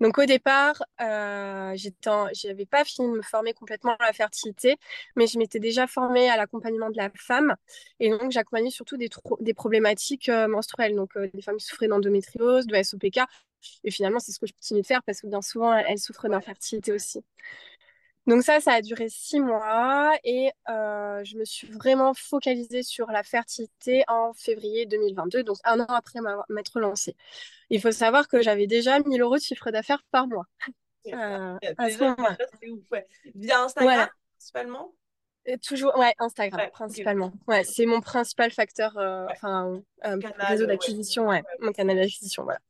Donc 0.00 0.18
au 0.18 0.24
départ, 0.24 0.82
euh, 1.00 1.74
je 1.76 2.48
n'avais 2.48 2.66
pas 2.66 2.84
fini 2.84 3.08
de 3.08 3.16
me 3.16 3.22
former 3.22 3.52
complètement 3.52 3.94
à 3.98 4.06
la 4.06 4.12
fertilité, 4.12 4.76
mais 5.16 5.26
je 5.26 5.38
m'étais 5.38 5.58
déjà 5.60 5.86
formée 5.86 6.28
à 6.30 6.36
l'accompagnement 6.36 6.90
de 6.90 6.96
la 6.96 7.10
femme. 7.16 7.54
Et 8.00 8.10
donc 8.10 8.30
j'accompagnais 8.30 8.70
surtout 8.70 8.96
des, 8.96 9.08
problématiques 9.54 10.28
euh, 10.28 10.48
menstruelles, 10.48 10.94
donc 10.94 11.16
euh, 11.16 11.28
des 11.34 11.42
femmes 11.42 11.58
qui 11.58 11.66
souffraient 11.66 11.88
d'endométriose, 11.88 12.66
de 12.66 12.82
SOPK. 12.82 13.20
Et 13.84 13.90
finalement, 13.90 14.18
c'est 14.20 14.32
ce 14.32 14.40
que 14.40 14.46
je 14.46 14.54
continue 14.54 14.80
de 14.80 14.86
faire 14.86 15.02
parce 15.02 15.20
que 15.20 15.26
bien 15.26 15.42
souvent, 15.42 15.74
elles 15.74 15.98
souffrent 15.98 16.28
d'infertilité 16.28 16.92
aussi. 16.92 17.22
Donc 18.30 18.44
ça, 18.44 18.60
ça 18.60 18.74
a 18.74 18.80
duré 18.80 19.08
six 19.08 19.40
mois 19.40 20.16
et 20.22 20.52
euh, 20.68 21.24
je 21.24 21.36
me 21.36 21.44
suis 21.44 21.66
vraiment 21.66 22.14
focalisée 22.14 22.84
sur 22.84 23.10
la 23.10 23.24
fertilité 23.24 24.04
en 24.06 24.32
février 24.34 24.86
2022, 24.86 25.42
donc 25.42 25.56
un 25.64 25.80
an 25.80 25.86
après 25.86 26.20
m'être 26.48 26.78
lancée. 26.78 27.16
Il 27.70 27.80
faut 27.80 27.90
savoir 27.90 28.28
que 28.28 28.40
j'avais 28.40 28.68
déjà 28.68 29.00
1000 29.00 29.20
euros 29.20 29.34
de 29.34 29.42
chiffre 29.42 29.72
d'affaires 29.72 30.04
par 30.12 30.28
mois. 30.28 30.46
Euh, 31.06 31.56
à 31.78 31.88
ce 31.88 31.98
moment 31.98 32.28
Via 33.34 33.62
Instagram 33.62 34.06
principalement? 34.36 34.92
Toujours, 35.66 35.96
ouais, 35.96 36.12
Instagram 36.18 36.68
principalement. 36.70 37.32
Ouais, 37.48 37.64
c'est 37.64 37.86
mon 37.86 38.02
principal 38.02 38.50
facteur, 38.50 38.98
euh, 38.98 39.26
enfin, 39.30 39.80
réseau 40.02 40.66
d'acquisition, 40.66 41.28
ouais. 41.28 41.42
mon 41.60 41.72
canal 41.72 41.96
d'acquisition, 41.96 42.44
voilà. 42.44 42.60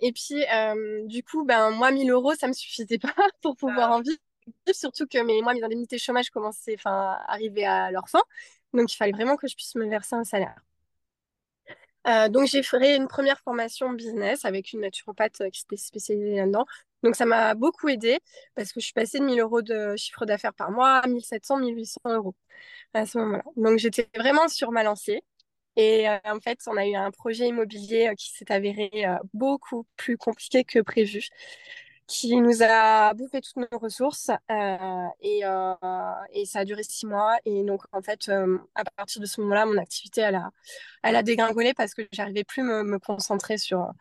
Et 0.00 0.12
puis, 0.12 0.44
du 1.06 1.22
coup, 1.24 1.44
ben, 1.44 1.70
moi, 1.70 1.90
1000 1.90 2.10
euros, 2.10 2.34
ça 2.34 2.48
me 2.48 2.52
suffisait 2.52 2.98
pas 2.98 3.14
pour 3.42 3.56
pouvoir 3.56 3.92
en 3.92 4.00
vivre, 4.00 4.18
surtout 4.72 5.06
que 5.06 5.18
mes, 5.22 5.42
moi, 5.42 5.54
mes 5.54 5.62
indemnités 5.62 5.98
chômage 5.98 6.30
commençaient, 6.30 6.74
enfin, 6.76 7.18
arriver 7.26 7.64
à 7.66 7.90
leur 7.90 8.08
fin. 8.08 8.22
Donc, 8.72 8.92
il 8.92 8.96
fallait 8.96 9.12
vraiment 9.12 9.36
que 9.36 9.48
je 9.48 9.54
puisse 9.56 9.74
me 9.74 9.88
verser 9.88 10.16
un 10.16 10.24
salaire. 10.24 10.54
donc, 12.30 12.46
j'ai 12.46 12.62
fait 12.62 12.96
une 12.96 13.08
première 13.08 13.40
formation 13.40 13.90
business 13.92 14.44
avec 14.44 14.72
une 14.72 14.80
naturopathe 14.80 15.42
qui 15.52 15.60
s'était 15.60 15.76
spécialisée 15.76 16.36
là-dedans. 16.36 16.66
Donc, 17.02 17.16
ça 17.16 17.24
m'a 17.26 17.54
beaucoup 17.54 17.88
aidé 17.88 18.18
parce 18.54 18.72
que 18.72 18.80
je 18.80 18.84
suis 18.86 18.92
passée 18.92 19.18
de 19.20 19.24
1000 19.24 19.40
euros 19.40 19.62
de 19.62 19.96
chiffre 19.96 20.26
d'affaires 20.26 20.54
par 20.54 20.70
mois 20.70 20.98
à 20.98 21.06
1700, 21.06 21.58
1800 21.58 22.00
euros 22.06 22.34
à 22.94 23.06
ce 23.06 23.18
moment-là. 23.18 23.44
Donc, 23.56 23.78
j'étais 23.78 24.08
vraiment 24.16 24.48
sur 24.48 24.72
ma 24.72 24.82
lancée. 24.82 25.22
Et 25.76 26.08
euh, 26.08 26.18
en 26.24 26.40
fait, 26.40 26.58
on 26.66 26.76
a 26.76 26.86
eu 26.86 26.94
un 26.94 27.10
projet 27.10 27.48
immobilier 27.48 28.08
euh, 28.08 28.14
qui 28.14 28.30
s'est 28.30 28.50
avéré 28.52 28.90
euh, 29.06 29.16
beaucoup 29.34 29.86
plus 29.96 30.16
compliqué 30.16 30.64
que 30.64 30.80
prévu, 30.80 31.28
qui 32.06 32.36
nous 32.36 32.62
a 32.62 33.14
bouffé 33.14 33.40
toutes 33.40 33.68
nos 33.70 33.78
ressources 33.78 34.30
et, 35.20 35.42
et, 36.32 36.44
ça 36.44 36.58
a 36.60 36.64
duré 36.64 36.82
six 36.82 37.06
mois. 37.06 37.38
Et 37.44 37.62
donc, 37.62 37.82
en 37.92 38.02
fait, 38.02 38.28
à 38.74 38.84
partir 38.96 39.20
de 39.20 39.26
ce 39.26 39.40
moment-là, 39.42 39.64
mon 39.66 39.76
activité, 39.78 40.22
elle 40.22 40.34
a, 40.34 40.50
elle 41.04 41.14
a 41.16 41.22
dégringolé 41.22 41.72
parce 41.72 41.94
que 41.94 42.02
j'arrivais 42.12 42.44
plus 42.44 42.62
me, 42.64 42.82
me 42.82 42.98
concentrer 42.98 43.58
sur 43.58 43.92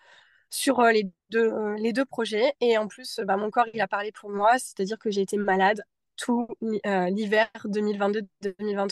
sur 0.51 0.81
les, 0.81 1.07
deux, 1.29 1.51
les 1.75 1.93
deux 1.93 2.05
projets. 2.05 2.53
Et 2.61 2.77
en 2.79 2.87
plus, 2.87 3.19
bah, 3.19 3.37
mon 3.37 3.51
corps, 3.51 3.67
il 3.73 3.81
a 3.81 3.87
parlé 3.87 4.11
pour 4.11 4.31
moi, 4.31 4.53
c'est-à-dire 4.57 4.97
que 4.97 5.11
j'ai 5.11 5.21
été 5.21 5.37
malade 5.37 5.83
tout 6.17 6.47
l'hiver 6.61 7.49
2022-2023. 7.65 8.89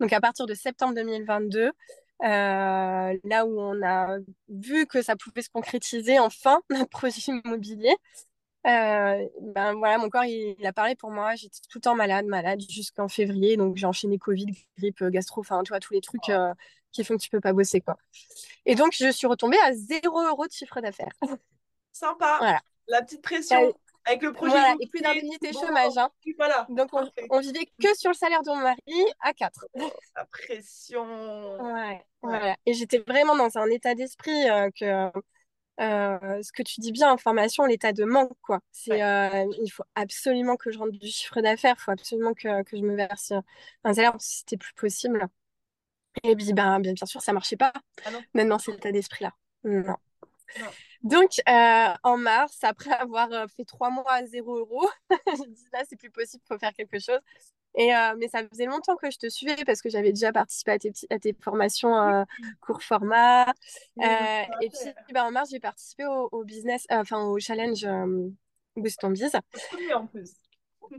Donc 0.00 0.12
à 0.12 0.20
partir 0.20 0.46
de 0.46 0.54
septembre 0.54 0.94
2022, 0.94 1.72
là 2.20 3.46
où 3.46 3.60
on 3.60 3.82
a 3.82 4.18
vu 4.48 4.86
que 4.86 5.02
ça 5.02 5.16
pouvait 5.16 5.42
se 5.42 5.50
concrétiser 5.50 6.18
enfin, 6.18 6.60
notre 6.70 6.88
projet 6.88 7.20
immobilier, 7.28 7.94
ben 8.64 9.74
voilà, 9.74 9.98
mon 9.98 10.08
corps, 10.08 10.24
il, 10.24 10.66
a 10.66 10.72
parlé 10.72 10.94
pour 10.94 11.10
moi. 11.10 11.34
J'étais 11.34 11.58
tout 11.70 11.78
le 11.78 11.82
temps 11.82 11.94
malade, 11.94 12.26
malade 12.26 12.60
jusqu'en 12.68 13.08
février. 13.08 13.56
Donc, 13.56 13.76
j'ai 13.76 13.86
enchaîné 13.86 14.18
Covid, 14.18 14.46
grippe, 14.78 15.04
gastro, 15.04 15.40
enfin, 15.40 15.62
tu 15.62 15.70
vois, 15.70 15.80
tous 15.80 15.92
les 15.92 16.00
trucs 16.00 16.30
qui 16.92 17.04
font 17.04 17.16
que 17.16 17.22
tu 17.22 17.28
peux 17.28 17.40
pas 17.40 17.52
bosser, 17.52 17.80
quoi. 17.80 17.98
Et 18.64 18.74
donc, 18.74 18.94
je 18.98 19.10
suis 19.10 19.26
retombée 19.26 19.58
à 19.64 19.74
0 19.74 20.28
euros 20.28 20.46
de 20.46 20.52
chiffre 20.52 20.80
d'affaires. 20.80 21.12
Sympa. 21.92 22.36
Voilà. 22.38 22.60
La 22.88 23.02
petite 23.02 23.22
pression. 23.22 23.74
Avec 24.04 24.22
le 24.22 24.32
projet. 24.32 24.52
Voilà, 24.52 24.74
et 24.80 24.86
plus 24.86 25.00
d'indemnité 25.00 25.52
chômage. 25.52 25.96
Hein. 25.96 26.10
Voilà. 26.36 26.66
Donc, 26.68 26.90
on, 26.92 27.40
vivait 27.40 27.66
que 27.82 27.94
sur 27.96 28.10
le 28.10 28.14
salaire 28.14 28.42
de 28.42 28.50
mon 28.50 28.56
mari 28.56 29.04
à 29.20 29.32
4. 29.32 29.66
la 30.16 30.24
pression. 30.26 31.56
Ouais, 31.62 32.04
Voilà. 32.22 32.56
Et 32.66 32.74
j'étais 32.74 32.98
vraiment 32.98 33.36
dans 33.36 33.56
un 33.58 33.66
état 33.66 33.94
d'esprit 33.94 34.50
euh, 34.50 34.70
que 34.78 35.10
euh, 35.80 36.42
ce 36.42 36.52
que 36.52 36.62
tu 36.62 36.80
dis 36.80 36.92
bien 36.92 37.12
en 37.12 37.16
formation, 37.16 37.64
l'état 37.64 37.92
de 37.92 38.04
manque, 38.04 38.36
quoi. 38.42 38.60
C'est, 38.70 39.02
euh, 39.02 39.46
il 39.60 39.70
faut 39.70 39.84
absolument 39.94 40.56
que 40.56 40.70
je 40.70 40.78
rentre 40.78 40.92
du 40.92 41.08
chiffre 41.08 41.40
d'affaires, 41.40 41.74
il 41.78 41.82
faut 41.82 41.90
absolument 41.90 42.34
que, 42.34 42.62
que, 42.62 42.76
je 42.76 42.82
me 42.82 42.94
verse 42.94 43.32
un 43.82 43.94
salaire, 43.94 44.14
si 44.20 44.38
c'était 44.38 44.56
plus 44.56 44.74
possible. 44.74 45.26
Et 46.22 46.36
puis, 46.36 46.52
ben, 46.52 46.78
bien, 46.78 46.92
bien 46.92 47.06
sûr, 47.06 47.20
ça 47.20 47.32
marchait 47.32 47.56
pas. 47.56 47.72
Ah 48.04 48.10
Maintenant, 48.34 48.58
c'est 48.58 48.70
l'état 48.70 48.92
d'esprit-là. 48.92 49.32
Non. 49.64 49.96
Donc, 51.02 51.40
euh, 51.48 51.94
en 52.02 52.16
mars, 52.16 52.58
après 52.62 52.92
avoir 52.92 53.30
euh, 53.32 53.46
fait 53.56 53.64
trois 53.64 53.90
mois 53.90 54.12
à 54.12 54.26
zéro 54.26 54.58
euro, 54.58 54.88
je 55.26 55.42
me 55.42 55.54
dis 55.54 55.66
là, 55.72 55.82
c'est 55.88 55.96
plus 55.96 56.10
possible, 56.10 56.42
il 56.44 56.52
faut 56.52 56.58
faire 56.58 56.72
quelque 56.72 56.98
chose. 56.98 57.20
Et, 57.76 57.94
euh, 57.94 58.14
mais 58.18 58.28
ça 58.28 58.46
faisait 58.48 58.66
longtemps 58.66 58.96
que 58.96 59.10
je 59.10 59.18
te 59.18 59.28
suivais 59.28 59.64
parce 59.64 59.82
que 59.82 59.88
j'avais 59.88 60.12
déjà 60.12 60.32
participé 60.32 60.70
à 60.72 60.78
tes, 60.78 60.92
à 61.10 61.18
tes 61.18 61.34
formations 61.40 62.24
court 62.60 62.82
format. 62.82 63.52
et 64.00 64.70
puis, 64.70 65.12
ben, 65.12 65.24
en 65.24 65.32
mars, 65.32 65.50
j'ai 65.50 65.60
participé 65.60 66.04
au, 66.06 66.44
business, 66.44 66.86
enfin 66.88 67.24
au 67.24 67.38
challenge 67.40 67.86
Boost 68.76 69.02
on 69.04 69.10
Biz. 69.10 69.36
en 69.94 70.06
plus. 70.06 70.30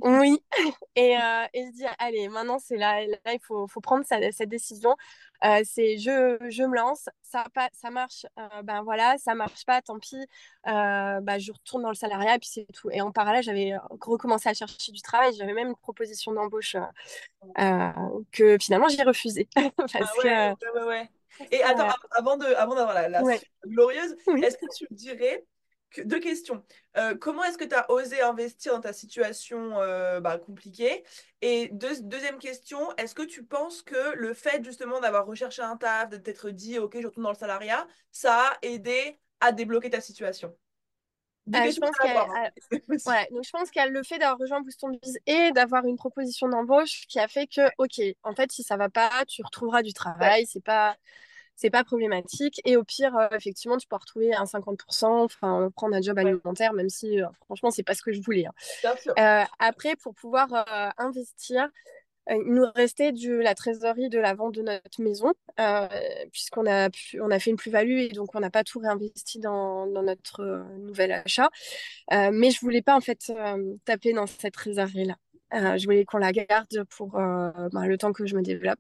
Oui, 0.02 0.44
et, 0.96 1.18
euh, 1.18 1.46
et, 1.54 1.66
je 1.66 1.72
dis, 1.72 1.86
allez, 2.00 2.28
maintenant 2.30 2.60
c'est 2.60 2.78
là, 2.78 3.06
là, 3.06 3.34
il 3.34 3.40
faut, 3.42 3.68
faut 3.68 3.82
prendre 3.82 4.06
cette 4.06 4.50
décision. 4.50 4.96
Euh, 5.44 5.62
c'est 5.64 5.98
je, 5.98 6.38
je 6.50 6.64
me 6.64 6.76
lance, 6.76 7.10
ça, 7.22 7.44
pas, 7.54 7.70
ça 7.74 7.90
marche, 7.90 8.26
euh, 8.40 8.62
ben 8.64 8.84
voilà, 8.84 9.18
ça 9.18 9.36
marche 9.36 9.66
pas, 9.66 9.82
tant 9.82 10.00
pis, 10.00 10.26
bah, 10.66 11.40
je 11.40 11.52
retourne 11.52 11.84
dans 11.84 11.90
le 11.90 11.96
salariat 11.96 12.36
et 12.36 12.40
puis 12.40 12.50
c'est 12.52 12.68
tout. 12.74 12.90
Et 12.92 13.02
en 13.02 13.12
parallèle, 13.12 13.44
j'avais 13.44 13.74
recommencé 14.02 14.50
à 14.50 14.54
chercher 14.54 14.92
du 14.92 15.02
travail, 15.02 15.34
j'avais 15.38 15.54
même 15.54 15.70
une 15.70 15.76
proposition 15.76 16.32
d'embauche 16.32 16.76
que 18.32 18.58
finalement 18.60 18.88
j'ai 18.88 19.04
refusée. 19.04 19.48
parce 19.78 19.96
ah 19.96 20.00
ouais, 20.24 20.54
que, 20.60 20.80
ouais, 20.80 20.86
ouais, 20.86 21.10
Et 21.52 21.62
attends, 21.64 21.90
avant 22.12 22.38
d'avoir 22.38 22.60
avant 22.60 22.76
la, 22.76 23.10
la 23.10 23.22
glorieuse, 23.66 24.16
est-ce 24.42 24.58
que 24.58 24.74
tu 24.74 24.88
dirais 24.92 25.46
deux 26.04 26.20
questions. 26.20 26.64
Euh, 26.98 27.16
comment 27.16 27.44
est-ce 27.44 27.58
que 27.58 27.64
tu 27.64 27.76
as 27.76 27.90
osé 27.92 28.22
investir 28.22 28.74
dans 28.74 28.82
ta 28.82 28.94
situation 28.94 29.80
euh, 29.80 30.20
bah, 30.20 30.38
compliquée? 30.38 31.04
Et 31.42 31.70
deuxième 31.72 32.38
question, 32.40 32.80
est-ce 32.98 33.16
que 33.16 33.24
tu 33.24 33.44
penses 33.44 33.82
que 33.82 34.16
le 34.16 34.34
fait 34.34 34.64
justement 34.64 35.00
d'avoir 35.00 35.26
recherché 35.26 35.62
un 35.62 35.78
taf, 35.78 36.10
de 36.10 36.18
t'être 36.18 36.50
dit 36.50 36.80
ok, 36.80 36.98
je 37.00 37.08
retourne 37.08 37.24
dans 37.24 37.32
le 37.32 37.38
salariat, 37.38 37.88
ça 38.12 38.34
a 38.34 38.58
aidé 38.62 39.20
à 39.40 39.52
débloquer 39.52 39.90
ta 39.90 40.02
situation? 40.02 40.56
Euh, 41.54 41.72
je, 41.72 41.80
pense 41.80 41.96
ouais, 43.08 43.28
donc 43.32 43.44
je 43.44 43.52
pense 43.52 43.70
le 43.76 44.04
fait 44.04 44.18
d'avoir 44.18 44.40
rejoint 44.40 44.62
Booston 44.62 44.98
Biz 45.00 45.20
et 45.28 45.52
d'avoir 45.52 45.86
une 45.86 45.96
proposition 45.96 46.50
d'embauche 46.50 47.06
qui 47.08 47.20
a 47.20 47.28
fait 47.28 47.46
que, 47.46 47.62
ok, 47.78 48.02
en 48.24 48.34
fait, 48.34 48.52
si 48.52 48.64
ça 48.64 48.78
va 48.78 48.90
pas, 48.90 49.12
tu 49.28 49.44
retrouveras 49.44 49.84
du 49.84 49.94
travail. 49.94 50.48
C'est 50.48 50.64
pas, 50.64 50.98
c'est 51.56 51.70
pas 51.70 51.84
problématique. 51.84 52.62
Et 52.66 52.78
au 52.78 52.84
pire, 52.84 53.16
euh, 53.16 53.28
effectivement, 53.32 53.78
tu 53.78 53.88
peux 53.88 53.96
retrouver 53.96 54.34
un 54.34 54.46
50%, 54.46 55.06
enfin, 55.24 55.70
prendre 55.76 55.96
un 55.96 56.02
job 56.02 56.18
alimentaire, 56.18 56.74
même 56.74 56.90
si, 56.90 57.22
euh, 57.22 57.28
franchement, 57.46 57.72
c'est 57.72 57.84
pas 57.84 57.94
ce 57.94 58.02
que 58.02 58.12
je 58.12 58.22
voulais. 58.22 58.46
Hein. 58.46 58.96
Euh, 59.18 59.44
après, 59.60 59.96
pour 59.96 60.14
pouvoir 60.14 60.66
investir, 60.98 61.70
il 62.28 62.54
nous 62.54 62.66
restait 62.76 63.12
du, 63.12 63.42
la 63.42 63.54
trésorerie 63.54 64.10
de 64.10 64.18
la 64.18 64.34
vente 64.34 64.56
de 64.56 64.64
notre 64.64 65.02
maison, 65.02 65.32
puisqu'on 66.32 66.66
a, 66.66 66.90
on 67.22 67.30
a 67.30 67.40
fait 67.40 67.52
une 67.52 67.56
plus-value 67.56 68.00
et 68.00 68.10
donc 68.10 68.34
on 68.34 68.40
n'a 68.40 68.50
pas 68.50 68.64
tout 68.64 68.80
réinvesti 68.80 69.40
dans, 69.40 69.86
dans 69.86 70.02
notre 70.02 70.66
nouvel 70.80 71.12
achat. 71.12 71.50
mais 72.12 72.50
je 72.50 72.60
voulais 72.62 72.82
pas 72.82 72.96
en 72.96 73.02
fait 73.02 73.32
taper 73.86 74.14
dans 74.14 74.26
cette 74.26 74.56
trésorerie-là. 74.56 75.18
Euh, 75.54 75.78
je 75.78 75.86
voulais 75.86 76.06
qu'on 76.06 76.18
la 76.18 76.32
garde 76.32 76.84
pour 76.90 77.18
euh, 77.20 77.52
ben, 77.72 77.86
le 77.86 77.98
temps 77.98 78.14
que 78.14 78.26
je 78.26 78.36
me 78.36 78.42
développe. 78.42 78.80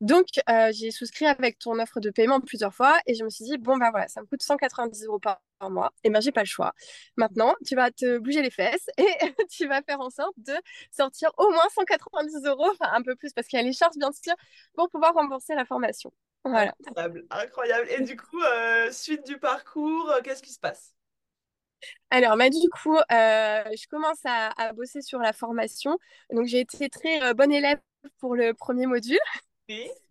Donc, 0.00 0.26
euh, 0.48 0.70
j'ai 0.72 0.90
souscrit 0.90 1.26
avec 1.26 1.58
ton 1.58 1.78
offre 1.78 2.00
de 2.00 2.10
paiement 2.10 2.40
plusieurs 2.40 2.72
fois 2.74 2.98
et 3.06 3.14
je 3.14 3.24
me 3.24 3.30
suis 3.30 3.44
dit, 3.44 3.58
bon, 3.58 3.76
ben 3.76 3.90
voilà, 3.90 4.08
ça 4.08 4.20
me 4.20 4.26
coûte 4.26 4.42
190 4.42 5.04
euros 5.06 5.18
par, 5.18 5.40
mois. 5.70 5.94
Et 6.04 6.10
ben, 6.10 6.20
j'ai 6.20 6.30
pas 6.30 6.42
le 6.42 6.46
choix. 6.46 6.74
Maintenant, 7.16 7.54
tu 7.66 7.74
vas 7.74 7.90
te 7.90 8.18
bouger 8.18 8.42
les 8.42 8.50
fesses 8.50 8.86
et 8.98 9.06
tu 9.50 9.66
vas 9.66 9.80
faire 9.80 9.98
en 10.00 10.10
sorte 10.10 10.34
de 10.36 10.52
sortir 10.90 11.30
au 11.38 11.50
moins 11.50 11.66
190 11.74 12.44
euros, 12.44 12.68
enfin 12.70 12.92
un 12.92 13.02
peu 13.02 13.16
plus 13.16 13.32
parce 13.32 13.46
qu'il 13.46 13.58
y 13.58 13.62
a 13.62 13.64
les 13.64 13.72
charges, 13.72 13.96
bien 13.96 14.12
sûr, 14.12 14.34
pour 14.74 14.90
pouvoir 14.90 15.14
rembourser 15.14 15.54
la 15.54 15.64
formation. 15.64 16.12
Voilà. 16.44 16.74
Incroyable, 16.86 17.24
incroyable. 17.30 17.88
Et 17.90 18.02
du 18.02 18.14
coup, 18.14 18.42
suite 18.90 19.26
du 19.26 19.38
parcours, 19.38 20.12
qu'est-ce 20.22 20.42
qui 20.42 20.52
se 20.52 20.60
passe? 20.60 20.93
Alors, 22.10 22.36
bah, 22.36 22.48
du 22.48 22.68
coup, 22.70 22.96
euh, 22.96 23.02
je 23.10 23.88
commence 23.88 24.20
à, 24.24 24.72
bosser 24.74 25.02
sur 25.02 25.18
la 25.18 25.32
formation. 25.32 25.98
Donc, 26.30 26.46
j'ai 26.46 26.60
été 26.60 26.88
très 26.88 27.22
euh, 27.22 27.34
bonne 27.34 27.52
élève 27.52 27.78
pour 28.18 28.36
le 28.36 28.54
premier 28.54 28.86
module. 28.86 29.18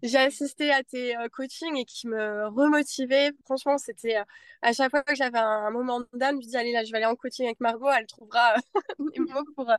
J'ai 0.02 0.18
assisté 0.18 0.72
à 0.72 0.84
tes 0.84 1.16
euh, 1.16 1.30
coachings 1.30 1.78
et 1.78 1.86
qui 1.86 2.08
me 2.08 2.48
remotivaient. 2.48 3.32
Franchement, 3.46 3.78
c'était 3.78 4.18
à 4.62 4.74
chaque 4.74 4.90
fois 4.92 5.04
que 5.04 5.16
j'avais 5.16 5.38
un, 5.38 5.70
moment 5.72 6.02
d'âme, 6.14 6.42
je 6.42 6.48
dis 6.48 6.58
allez 6.58 6.74
là, 6.74 6.84
je 6.84 6.92
vais 6.92 6.98
aller 6.98 7.06
en 7.06 7.16
coaching 7.16 7.46
avec 7.46 7.60
Margot, 7.60 7.90
elle 7.90 8.08
trouvera 8.08 8.56
les 9.14 9.20
mots 9.20 9.46
pour, 9.56 9.72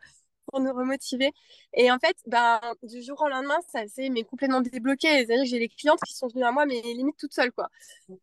pour 0.46 0.60
nous 0.60 0.72
remotiver. 0.72 1.32
Et 1.72 1.90
en 1.90 1.98
fait, 1.98 2.16
ben, 2.26 2.60
du 2.82 3.02
jour 3.02 3.20
au 3.22 3.28
lendemain, 3.28 3.58
ça 3.68 3.86
s'est 3.88 4.08
mais 4.10 4.22
complètement 4.24 4.60
débloqué. 4.60 5.08
C'est-à-dire 5.08 5.42
que 5.42 5.48
j'ai 5.48 5.58
les 5.58 5.68
clientes 5.68 6.00
qui 6.06 6.14
sont 6.14 6.28
venues 6.28 6.44
à 6.44 6.52
moi, 6.52 6.66
mais 6.66 6.80
limite 6.80 7.16
toutes 7.18 7.32
seules. 7.34 7.52
quoi. 7.52 7.68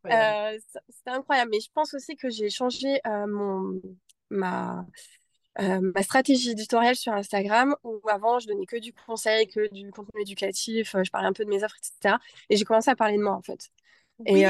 Euh, 0.08 0.58
C'était 0.90 1.12
incroyable. 1.12 1.52
Mais 1.52 1.60
je 1.60 1.70
pense 1.74 1.94
aussi 1.94 2.16
que 2.16 2.30
j'ai 2.30 2.50
changé 2.50 3.00
euh, 3.06 3.28
mon, 3.28 3.82
ma, 4.30 4.86
euh, 5.60 5.92
ma 5.96 6.04
stratégie 6.04 6.52
éditoriale 6.52 6.96
sur 6.96 7.14
Instagram, 7.14 7.76
où 7.84 8.00
avant, 8.10 8.40
je 8.40 8.48
donnais 8.48 8.66
que 8.66 8.78
du 8.78 8.94
conseil, 8.94 9.48
que 9.48 9.72
du 9.74 9.92
contenu 9.92 10.22
éducatif, 10.22 10.96
je 11.04 11.10
parlais 11.10 11.28
un 11.28 11.34
peu 11.34 11.46
de 11.46 11.50
mes 11.50 11.64
offres, 11.64 11.78
etc. 11.78 12.18
Et 12.50 12.58
j'ai 12.58 12.66
commencé 12.66 12.90
à 12.90 12.96
parler 12.96 13.18
de 13.18 13.24
moi, 13.24 13.34
en 13.34 13.42
fait. 13.42 13.70
Et, 14.26 14.46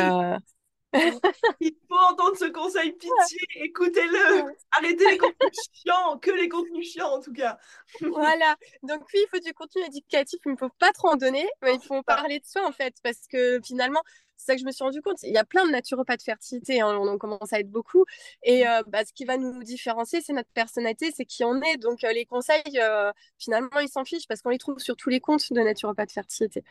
Il 1.60 1.76
faut 1.88 1.98
entendre 2.10 2.38
ce 2.38 2.46
conseil, 2.46 2.92
pitié, 2.92 3.40
écoutez-le. 3.56 4.54
Arrêtez 4.72 5.10
les 5.10 5.18
contenus 5.18 5.52
chiants, 5.74 6.18
que 6.20 6.32
les 6.32 6.50
contenus 6.50 6.92
chiants 6.92 7.14
en 7.14 7.22
tout 7.22 7.34
cas. 7.34 7.58
voilà, 8.02 8.56
donc 8.84 9.02
oui, 9.14 9.22
il 9.24 9.28
faut 9.30 9.44
du 9.44 9.54
contenu 9.54 9.84
éducatif, 9.84 10.40
il 10.46 10.52
ne 10.52 10.58
faut 10.58 10.70
pas 10.80 10.92
trop 10.92 11.10
en 11.10 11.16
donner, 11.16 11.48
mais 11.62 11.76
il 11.76 11.82
faut 11.82 12.02
parler 12.04 12.40
de 12.40 12.46
soi 12.46 12.68
en 12.68 12.72
fait, 12.72 12.96
parce 13.04 13.28
que 13.28 13.60
finalement, 13.64 14.02
c'est 14.42 14.54
ça 14.54 14.56
que 14.56 14.62
je 14.62 14.66
me 14.66 14.72
suis 14.72 14.84
rendu 14.84 15.02
compte. 15.02 15.22
Il 15.22 15.32
y 15.32 15.38
a 15.38 15.44
plein 15.44 15.66
de 15.68 15.72
naturopathes 15.72 16.24
fertilité, 16.24 16.82
hein, 16.82 16.98
on 17.00 17.08
en 17.08 17.18
commence 17.20 17.54
à 17.54 17.60
être 17.60 17.70
beaucoup. 17.70 18.06
Et 18.42 18.68
euh, 18.68 18.82
bah, 18.88 19.06
ce 19.06 19.14
qui 19.14 19.24
va 19.24 19.38
nous 19.38 19.62
différencier, 19.64 20.22
c'est 20.22 20.34
notre 20.34 20.50
personnalité, 20.50 21.12
c'est 21.16 21.26
qui 21.26 21.44
on 21.44 21.62
est. 21.62 21.78
Donc 21.78 22.04
euh, 22.04 22.12
les 22.12 22.26
conseils, 22.26 22.64
euh, 22.78 23.12
finalement, 23.38 23.80
ils 23.80 23.90
s'en 23.90 24.04
fichent 24.04 24.28
parce 24.28 24.42
qu'on 24.42 24.50
les 24.50 24.58
trouve 24.58 24.80
sur 24.80 24.96
tous 24.96 25.10
les 25.10 25.20
comptes 25.20 25.54
de 25.54 25.62
naturopathes 25.62 26.12
fertilité. 26.12 26.64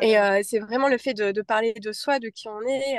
Et 0.00 0.14
c'est 0.42 0.60
vraiment 0.60 0.88
le 0.88 0.98
fait 0.98 1.14
de, 1.14 1.32
de, 1.32 1.42
parler 1.42 1.74
de 1.74 1.92
soi, 1.92 2.18
de 2.20 2.28
qui 2.28 2.48
on 2.48 2.62
est, 2.62 2.98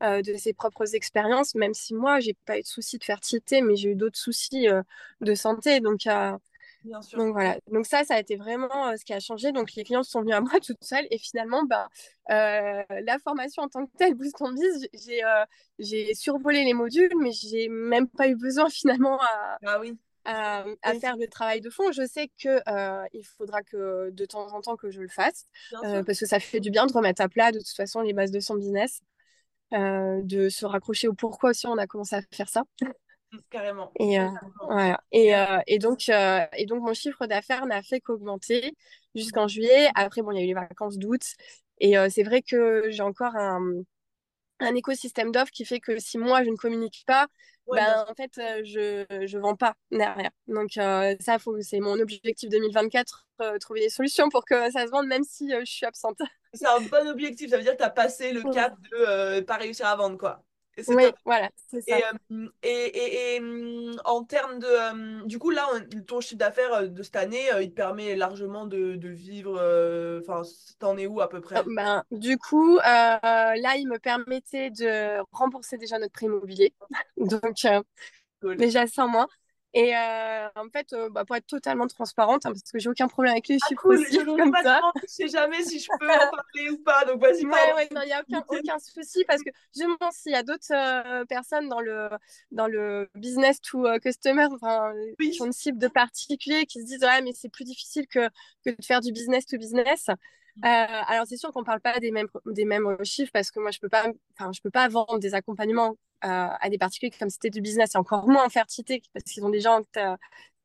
euh, 0.00 0.22
de 0.22 0.34
ses 0.34 0.52
propres 0.52 0.94
expériences, 0.94 1.56
même 1.56 1.74
si 1.74 1.92
moi, 1.92 2.20
j'ai 2.20 2.34
pas 2.46 2.56
eu 2.56 2.62
de 2.62 2.66
soucis 2.68 2.98
de 2.98 3.04
fertilité, 3.04 3.62
mais 3.62 3.74
j'ai 3.74 3.90
eu 3.90 3.94
d'autres 3.96 4.16
soucis 4.18 4.68
euh, 4.68 4.80
de 5.20 5.34
santé. 5.34 5.80
Donc, 5.80 6.06
euh, 6.06 6.38
donc 6.84 7.32
voilà. 7.32 7.58
Donc 7.72 7.84
ça, 7.84 8.04
ça 8.04 8.14
a 8.14 8.20
été 8.20 8.36
vraiment 8.36 8.96
ce 8.96 9.04
qui 9.04 9.12
a 9.12 9.18
changé. 9.18 9.50
Donc 9.50 9.74
les 9.74 9.82
clients 9.82 10.04
sont 10.04 10.20
venus 10.20 10.36
à 10.36 10.40
moi 10.40 10.60
toutes 10.64 10.84
seules 10.84 11.08
et 11.10 11.18
finalement, 11.18 11.64
bah, 11.64 11.88
la 12.28 13.18
formation 13.24 13.64
en 13.64 13.68
tant 13.68 13.86
que 13.86 13.90
telle, 13.98 14.14
Boost 14.14 14.36
on 14.40 14.52
Biz, 14.52 14.88
j'ai 14.92 15.20
j'ai 15.80 16.14
survolé 16.14 16.62
les 16.62 16.74
modules, 16.74 17.12
mais 17.20 17.32
j'ai 17.32 17.68
même 17.68 18.06
pas 18.06 18.28
eu 18.28 18.36
besoin 18.36 18.70
finalement 18.70 19.20
à, 19.20 19.58
ah 19.66 19.80
oui. 19.80 19.98
à, 20.24 20.64
faire 21.00 21.16
le 21.16 21.26
travail 21.26 21.60
de 21.60 21.70
fond. 21.70 21.90
Je 21.90 22.06
sais 22.06 22.30
que 22.40 22.60
il 23.12 23.24
faudra 23.24 23.62
que 23.64 24.10
de 24.10 24.24
temps 24.26 24.54
en 24.54 24.60
temps 24.60 24.76
que 24.76 24.92
je 24.92 25.00
le 25.00 25.08
fasse 25.08 25.46
parce 25.82 26.20
que 26.20 26.26
ça 26.26 26.38
fait 26.38 26.60
du 26.60 26.70
bien 26.70 26.86
de 26.86 26.92
remettre 26.92 27.20
à 27.20 27.28
plat 27.28 27.50
de 27.50 27.58
toute 27.58 27.76
façon 27.76 28.00
les 28.02 28.12
bases 28.12 28.30
de 28.30 28.38
son 28.38 28.54
business. 28.54 29.00
Euh, 29.74 30.22
de 30.22 30.48
se 30.48 30.64
raccrocher 30.64 31.08
au 31.08 31.12
pourquoi 31.12 31.50
aussi 31.50 31.66
on 31.66 31.76
a 31.76 31.86
commencé 31.86 32.16
à 32.16 32.22
faire 32.32 32.48
ça. 32.48 32.64
Carrément. 33.50 33.92
Et, 34.00 34.18
euh, 34.18 34.28
voilà. 34.62 34.98
et, 35.12 35.36
euh, 35.36 35.60
et, 35.66 35.78
donc, 35.78 36.08
et 36.08 36.66
donc, 36.66 36.82
mon 36.82 36.94
chiffre 36.94 37.26
d'affaires 37.26 37.66
n'a 37.66 37.82
fait 37.82 38.00
qu'augmenter 38.00 38.74
jusqu'en 39.14 39.46
juillet. 39.46 39.90
Après, 39.94 40.22
bon, 40.22 40.32
il 40.32 40.38
y 40.38 40.40
a 40.40 40.44
eu 40.44 40.46
les 40.46 40.54
vacances 40.54 40.96
d'août. 40.96 41.22
Et 41.80 41.94
c'est 42.10 42.22
vrai 42.22 42.40
que 42.42 42.84
j'ai 42.88 43.02
encore 43.02 43.36
un, 43.36 43.60
un 44.60 44.74
écosystème 44.74 45.32
d'offres 45.32 45.52
qui 45.52 45.66
fait 45.66 45.80
que 45.80 45.98
si 45.98 46.16
moi, 46.16 46.42
je 46.44 46.50
ne 46.50 46.56
communique 46.56 47.04
pas, 47.06 47.26
ben, 47.70 48.06
en 48.08 48.14
fait, 48.14 48.30
je 48.64 49.04
ne 49.36 49.40
vends 49.40 49.54
pas 49.56 49.74
derrière. 49.90 50.30
Donc, 50.46 50.70
ça, 50.72 51.36
c'est 51.60 51.80
mon 51.80 52.00
objectif 52.00 52.48
2024, 52.48 53.26
trouver 53.60 53.80
des 53.80 53.90
solutions 53.90 54.30
pour 54.30 54.46
que 54.46 54.70
ça 54.70 54.86
se 54.86 54.90
vende, 54.90 55.06
même 55.06 55.24
si 55.24 55.50
je 55.50 55.62
suis 55.66 55.84
absente. 55.84 56.18
C'est 56.54 56.66
un 56.66 56.80
bon 56.80 57.08
objectif. 57.08 57.50
Ça 57.50 57.56
veut 57.56 57.62
dire 57.62 57.72
que 57.72 57.78
tu 57.78 57.84
as 57.84 57.90
passé 57.90 58.32
le 58.32 58.42
cap 58.42 58.74
de 58.80 58.96
euh, 58.96 59.42
pas 59.42 59.56
réussir 59.56 59.86
à 59.86 59.96
vendre, 59.96 60.16
quoi. 60.16 60.42
oui, 60.88 61.04
voilà, 61.24 61.50
c'est 61.70 61.82
ça. 61.82 61.96
Euh, 62.32 62.48
et, 62.62 62.68
et, 62.68 63.34
et, 63.36 63.40
hum, 63.40 63.96
en 64.04 64.24
termes 64.24 64.58
de. 64.58 64.66
Euh, 64.66 65.24
du 65.24 65.38
coup, 65.38 65.50
là, 65.50 65.66
ton 66.06 66.20
chiffre 66.20 66.38
d'affaires 66.38 66.88
de 66.88 67.02
cette 67.02 67.16
année, 67.16 67.48
il 67.60 67.70
te 67.70 67.74
permet 67.74 68.16
largement 68.16 68.66
de, 68.66 68.94
de 68.96 69.08
vivre. 69.08 69.54
Enfin, 70.22 70.42
t'en 70.78 70.96
es 70.96 71.06
où 71.06 71.20
à 71.20 71.28
peu 71.28 71.40
près? 71.40 71.62
Ben, 71.64 72.02
Du 72.10 72.38
coup, 72.38 72.78
là, 72.78 73.76
il 73.76 73.88
me 73.88 73.98
permettait 73.98 74.70
de 74.70 75.18
rembourser 75.32 75.78
déjà 75.78 75.98
notre 75.98 76.12
prêt 76.12 76.26
immobilier. 76.26 76.72
Donc, 77.16 78.56
déjà 78.56 78.86
sans 78.86 79.08
moi. 79.08 79.26
Et 79.74 79.94
euh, 79.94 80.48
en 80.56 80.70
fait, 80.70 80.92
euh, 80.94 81.10
bah, 81.10 81.24
pour 81.26 81.36
être 81.36 81.46
totalement 81.46 81.86
transparente, 81.86 82.46
hein, 82.46 82.52
parce 82.52 82.72
que 82.72 82.78
j'ai 82.78 82.88
aucun 82.88 83.06
problème 83.06 83.32
avec 83.32 83.48
les 83.48 83.58
ah, 83.62 83.66
chiffres 83.68 83.86
aussi, 83.86 84.14
je 84.14 84.24
comme 84.24 84.54
ça. 84.62 84.80
Je 85.02 85.06
sais 85.06 85.28
jamais 85.28 85.62
si 85.62 85.78
je 85.78 85.88
peux 85.98 86.06
en 86.06 86.08
parler 86.30 86.70
ou 86.70 86.78
pas, 86.78 87.04
donc 87.04 87.20
vas-y. 87.20 87.44
Ouais, 87.44 87.74
ouais, 87.74 87.88
non, 87.94 88.00
il 88.02 88.06
n'y 88.06 88.12
a 88.12 88.22
aucun, 88.22 88.44
aucun 88.48 88.78
souci 88.78 89.24
parce 89.26 89.42
que 89.42 89.50
je 89.76 89.82
me 89.84 89.94
demande 89.98 90.12
s'il 90.12 90.32
y 90.32 90.36
a 90.36 90.42
d'autres 90.42 90.72
euh, 90.72 91.24
personnes 91.26 91.68
dans 91.68 91.80
le, 91.80 92.08
dans 92.50 92.66
le 92.66 93.10
business 93.14 93.60
to 93.60 93.86
customer, 94.00 94.46
enfin, 94.52 94.92
qui 95.20 95.42
ont 95.42 95.46
une 95.46 95.52
cible 95.52 95.78
de 95.78 95.88
particulier, 95.88 96.64
qui 96.64 96.80
se 96.80 96.86
disent 96.86 97.02
ouais, 97.02 97.20
mais 97.20 97.32
c'est 97.34 97.50
plus 97.50 97.64
difficile 97.64 98.06
que, 98.06 98.28
que 98.64 98.70
de 98.70 98.84
faire 98.84 99.00
du 99.00 99.12
business 99.12 99.44
to 99.44 99.58
business. 99.58 100.06
Mmh. 100.58 100.64
alors 100.64 101.26
c'est 101.26 101.36
sûr 101.36 101.52
qu'on 101.52 101.62
parle 101.62 101.80
pas 101.80 102.00
des 102.00 102.10
mêmes 102.10 102.28
des 102.46 102.64
mêmes 102.64 102.96
chiffres 103.04 103.30
parce 103.32 103.50
que 103.50 103.60
moi 103.60 103.70
je 103.70 103.78
peux 103.78 103.88
pas 103.88 104.06
je 104.52 104.60
peux 104.60 104.70
pas 104.70 104.88
vendre 104.88 105.18
des 105.18 105.34
accompagnements 105.34 105.96
à 106.20 106.68
des 106.68 106.78
particuliers 106.78 107.12
comme 107.18 107.30
c'était 107.30 107.50
du 107.50 107.60
business, 107.60 107.94
et 107.94 107.98
encore 107.98 108.28
moins 108.28 108.46
en 108.46 108.48
fertilité, 108.48 109.02
parce 109.12 109.24
qu'ils 109.24 109.44
ont 109.44 109.50
des 109.50 109.60
gens 109.60 109.82
qui 109.92 110.00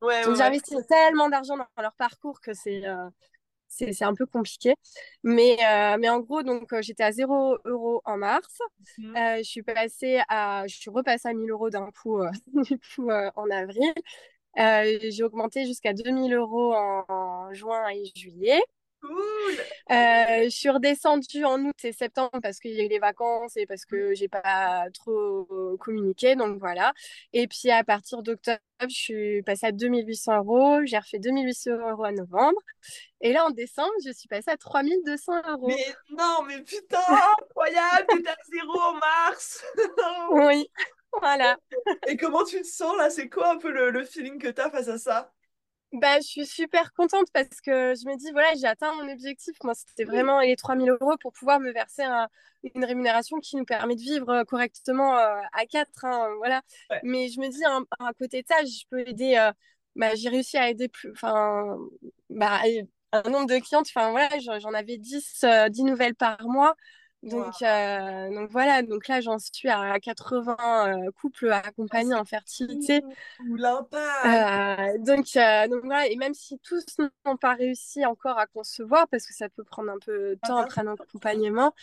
ont 0.06 0.32
déjà 0.32 0.48
investi 0.48 0.76
tellement 0.88 1.30
d'argent 1.30 1.58
dans 1.58 1.82
leur 1.82 1.94
parcours 1.94 2.42
que 2.42 2.54
c'est 2.54 2.86
euh, 2.86 3.10
c'est 3.68 4.04
un 4.04 4.14
peu 4.14 4.28
compliqué. 4.28 4.76
Mais, 5.24 5.58
euh, 5.66 5.98
mais 6.00 6.08
en 6.08 6.20
gros, 6.20 6.44
donc 6.44 6.72
euh, 6.74 6.84
j'étais 6.84 7.04
à 7.04 7.12
0 7.12 7.58
euros 7.66 8.02
en 8.06 8.18
mars. 8.18 8.60
Mhm. 9.00 9.16
je 9.38 9.44
suis 9.44 9.64
passée 9.64 10.22
à, 10.30 10.66
je 10.68 10.76
suis 10.76 10.92
repassée 10.92 11.30
à 11.30 11.34
1000 11.34 11.50
euros 11.50 11.72
d'un 11.72 11.90
coup, 11.92 12.20
du 12.54 12.80
coup 12.80 13.10
en 13.10 13.50
avril. 13.50 13.94
j'ai 14.56 15.24
augmenté 15.24 15.66
jusqu'à 15.66 15.94
2000 15.94 16.36
euros 16.36 16.76
en, 16.76 17.52
juin 17.54 17.90
et 17.90 18.12
juillet. 18.16 18.62
Euh, 19.92 20.44
je 20.46 20.50
suis 20.50 20.70
redescendue 20.70 21.44
en 21.44 21.60
août 21.66 21.76
et 21.84 21.92
septembre 21.92 22.40
parce 22.42 22.60
qu'il 22.60 22.72
y 22.72 22.82
a 22.82 22.86
eu 22.86 22.90
les 22.90 23.00
vacances 23.00 23.58
et 23.58 23.66
parce 23.66 23.86
que 23.86 24.14
j'ai 24.16 24.28
pas 24.28 24.86
trop 24.94 25.78
communiqué, 25.80 26.36
donc 26.36 26.60
voilà. 26.60 26.94
Et 27.34 27.48
puis 27.48 27.70
à 27.70 27.84
partir 27.84 28.24
d'octobre, 28.24 28.60
je 28.82 28.88
suis 28.96 29.44
passée 29.44 29.68
à 29.68 29.72
2800 29.72 30.38
euros. 30.38 30.80
J'ai 30.86 30.98
refait 30.98 31.20
2800 31.20 31.72
euros 31.90 32.06
en 32.06 32.12
novembre. 32.12 32.60
Et 33.22 33.34
là, 33.34 33.46
en 33.46 33.52
décembre, 33.52 33.94
je 34.06 34.12
suis 34.12 34.28
passée 34.28 34.52
à 34.52 34.58
3200 34.58 35.42
euros. 35.50 35.68
Mais 35.68 35.96
non, 36.10 36.44
mais 36.48 36.62
putain, 36.62 37.00
incroyable, 37.42 38.08
t'étais 38.10 38.30
à 38.30 38.36
zéro 38.52 38.80
en 38.80 38.94
mars. 38.96 39.64
oui, 40.32 40.68
voilà. 41.20 41.58
Et 42.08 42.18
comment 42.18 42.44
tu 42.44 42.62
te 42.62 42.68
sens 42.68 42.96
là? 42.98 43.10
C'est 43.10 43.30
quoi 43.30 43.52
un 43.54 43.58
peu 43.58 43.72
le, 43.72 43.92
le 43.92 44.04
feeling 44.06 44.40
que 44.40 44.50
tu 44.50 44.62
as 44.62 44.70
face 44.70 44.88
à 44.88 44.98
ça? 44.98 45.32
Bah, 45.94 46.20
je 46.20 46.26
suis 46.28 46.46
super 46.48 46.92
contente 46.94 47.28
parce 47.34 47.62
que 47.62 47.94
je 47.94 48.08
me 48.10 48.18
dis, 48.18 48.32
voilà, 48.32 48.50
j'ai 48.60 48.66
atteint 48.66 48.94
mon 48.96 49.12
objectif. 49.12 49.56
Moi, 49.64 49.74
c'était 49.76 50.06
vraiment 50.06 50.40
les 50.40 50.56
3000 50.56 50.90
euros 50.90 51.16
pour 51.22 51.34
pouvoir 51.34 51.60
me 51.60 51.72
verser 51.72 52.04
une 52.76 52.84
rémunération 52.84 53.40
qui 53.40 53.58
nous 53.58 53.66
permet 53.66 53.96
de 53.96 54.02
vivre 54.02 54.30
euh, 54.30 54.44
correctement 54.44 55.16
euh, 55.18 55.40
à 55.54 55.66
quatre. 55.68 56.04
Hein, 56.04 56.30
voilà. 56.38 56.64
Mais 57.04 57.30
je 57.30 57.40
me 57.40 57.48
dis, 57.48 57.64
à 57.64 58.14
côté 58.14 58.42
de 58.42 58.48
ça, 58.48 58.64
je 58.66 58.84
peux 58.90 59.08
aider. 59.08 59.36
Euh, 59.38 59.52
bah, 59.96 60.16
j'ai 60.16 60.30
réussi 60.30 60.58
à 60.58 60.70
aider 60.70 60.88
plus, 60.88 61.12
enfin, 61.12 61.78
bah, 62.32 62.62
un 63.12 63.30
nombre 63.30 63.46
de 63.46 63.60
clientes. 63.60 63.86
Enfin, 63.96 64.10
voilà, 64.10 64.30
j'en 64.40 64.74
avais 64.74 64.98
10, 64.98 65.46
10 65.70 65.84
nouvelles 65.84 66.16
par 66.16 66.42
mois. 66.48 66.76
Donc, 67.24 67.62
euh, 67.62 68.36
donc 68.36 68.50
voilà, 68.52 68.82
donc 68.82 69.08
là 69.08 69.22
j'en 69.22 69.40
suis 69.40 69.70
à 69.70 69.98
80 69.98 70.58
euh, 70.60 71.12
couples 71.22 71.50
accompagnés 71.52 72.16
en 72.16 72.26
fertilité. 72.26 73.02
L'impact. 73.56 74.26
Euh, 74.26 74.98
donc, 75.00 75.26
donc 75.70 75.86
voilà, 75.86 76.08
et 76.08 76.18
même 76.18 76.34
si 76.34 76.60
tous 76.60 76.86
n'ont 77.26 77.38
pas 77.38 77.54
réussi 77.54 78.06
encore 78.06 78.38
à 78.38 78.46
concevoir, 78.46 79.08
parce 79.08 79.26
que 79.26 79.34
ça 79.34 79.48
peut 79.48 79.64
prendre 79.64 79.90
un 79.90 80.00
peu 80.06 80.36
de 80.36 80.40
temps 80.46 80.58
Ah, 80.58 80.64
après 80.64 80.82
un 80.82 80.94
accompagnement, 80.94 81.74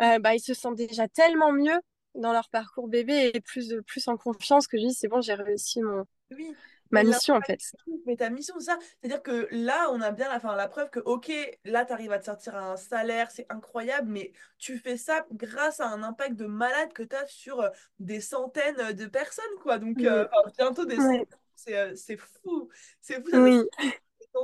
euh, 0.00 0.18
bah, 0.18 0.34
ils 0.34 0.40
se 0.40 0.54
sentent 0.54 0.76
déjà 0.76 1.08
tellement 1.08 1.52
mieux 1.52 1.78
dans 2.14 2.32
leur 2.32 2.48
parcours 2.48 2.88
bébé 2.88 3.32
et 3.34 3.40
plus, 3.42 3.68
de, 3.68 3.80
plus 3.80 4.08
en 4.08 4.16
confiance 4.16 4.66
que 4.66 4.78
je 4.78 4.86
dis 4.86 4.94
c'est 4.94 5.08
bon, 5.08 5.20
j'ai 5.20 5.34
réussi 5.34 5.82
mon, 5.82 6.06
Oui, 6.30 6.54
ma 6.90 7.02
mission 7.02 7.34
en 7.34 7.40
fait. 7.40 7.58
Mais 8.06 8.16
ta 8.16 8.30
mission, 8.30 8.54
c'est 8.58 8.66
ça. 8.66 8.78
C'est-à-dire 9.00 9.22
que 9.22 9.48
là, 9.50 9.88
on 9.92 10.00
a 10.00 10.10
bien 10.12 10.28
la, 10.28 10.40
fin, 10.40 10.54
la 10.54 10.68
preuve 10.68 10.90
que, 10.90 11.00
ok, 11.00 11.30
là, 11.64 11.84
tu 11.84 11.92
arrives 11.92 12.12
à 12.12 12.18
te 12.18 12.24
sortir 12.24 12.56
un 12.56 12.76
salaire, 12.76 13.30
c'est 13.30 13.46
incroyable, 13.50 14.08
mais 14.08 14.32
tu 14.58 14.78
fais 14.78 14.96
ça 14.96 15.26
grâce 15.32 15.80
à 15.80 15.88
un 15.88 16.02
impact 16.02 16.36
de 16.36 16.46
malade 16.46 16.92
que 16.92 17.02
tu 17.02 17.16
as 17.16 17.26
sur 17.26 17.60
euh, 17.60 17.68
des 17.98 18.20
centaines 18.20 18.92
de 18.92 19.06
personnes, 19.06 19.44
quoi. 19.62 19.78
Donc, 19.78 19.98
euh, 20.02 20.26
Oui. 20.44 20.52
bientôt 20.56 20.84
des 20.84 20.96
centaines. 20.96 21.24
C'est 21.54 21.76
euh, 21.76 21.94
c'est 21.96 22.16
fou. 22.18 22.68
C'est 23.00 23.22
fou, 23.22 23.30
ça 23.30 23.42
Oui. 23.42 23.62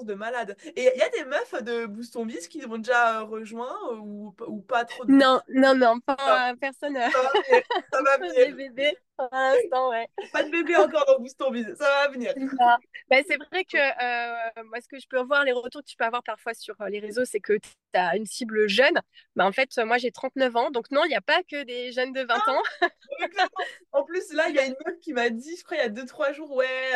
De 0.00 0.14
malade. 0.14 0.57
Et 0.76 0.90
il 0.94 0.98
y 0.98 1.02
a 1.02 1.09
des 1.11 1.24
meufs 1.24 1.62
de 1.62 1.87
Boost 1.87 2.14
Ton 2.14 2.24
Biz 2.24 2.48
qui 2.48 2.64
ont 2.66 2.78
déjà 2.78 3.20
euh, 3.20 3.24
rejoint 3.24 3.76
euh, 3.90 3.96
ou, 3.96 4.35
ou 4.46 4.61
pas 4.61 4.85
trop 4.85 5.05
de... 5.05 5.12
Non, 5.12 5.40
non, 5.48 5.74
non, 5.74 6.00
pas 6.00 6.55
personne 6.61 6.96
euh, 6.96 7.09
ça 7.11 7.22
va 7.22 7.31
venir. 7.33 7.62
Ça 7.92 8.02
va 8.02 8.18
des 8.44 8.52
venir. 8.52 8.57
bébés 8.57 8.98
pour 9.16 9.28
l'instant, 9.31 9.90
ouais. 9.90 10.09
Pas 10.33 10.42
de 10.42 10.50
bébé 10.50 10.74
encore 10.76 11.05
dans 11.07 11.18
Boost 11.18 11.38
Ton 11.38 11.50
Biz. 11.50 11.74
Ça 11.76 11.85
va 11.85 12.09
venir. 12.09 12.33
Bah, 12.59 12.78
bah, 13.11 13.16
c'est 13.26 13.37
vrai 13.37 13.64
que 13.64 13.76
euh, 13.76 14.62
moi, 14.64 14.81
ce 14.81 14.88
que 14.88 14.98
je 14.98 15.07
peux 15.07 15.20
voir, 15.20 15.44
les 15.44 15.52
retours 15.52 15.83
que 15.83 15.87
tu 15.87 15.96
peux 15.96 16.05
avoir 16.05 16.22
parfois 16.22 16.55
sur 16.55 16.74
les 16.88 16.98
réseaux, 16.98 17.24
c'est 17.24 17.40
que 17.40 17.52
tu 17.55 17.70
as 17.94 18.16
une 18.16 18.26
cible 18.26 18.68
jeune. 18.68 18.98
Bah, 19.37 19.44
en 19.46 19.52
fait, 19.52 19.68
moi, 19.78 19.98
j'ai 19.98 20.11
39 20.11 20.57
ans. 20.57 20.70
Donc, 20.70 20.90
non, 20.90 21.05
il 21.05 21.09
n'y 21.09 21.14
a 21.14 21.20
pas 21.20 21.42
que 21.42 21.62
des 21.64 21.92
jeunes 21.92 22.12
de 22.12 22.22
20 22.22 22.35
ans. 22.48 22.62
Ouais, 23.20 23.28
clairement. 23.28 23.50
En 23.92 24.05
plus, 24.05 24.33
là, 24.33 24.48
il 24.48 24.55
y 24.55 24.59
a 24.59 24.64
une 24.64 24.76
meuf 24.87 24.98
qui 25.00 25.12
m'a 25.12 25.28
dit, 25.28 25.57
je 25.57 25.64
crois, 25.64 25.76
il 25.76 25.81
y 25.81 25.83
a 25.83 25.88
2-3 25.90 26.33
jours, 26.33 26.50
ouais. 26.52 26.92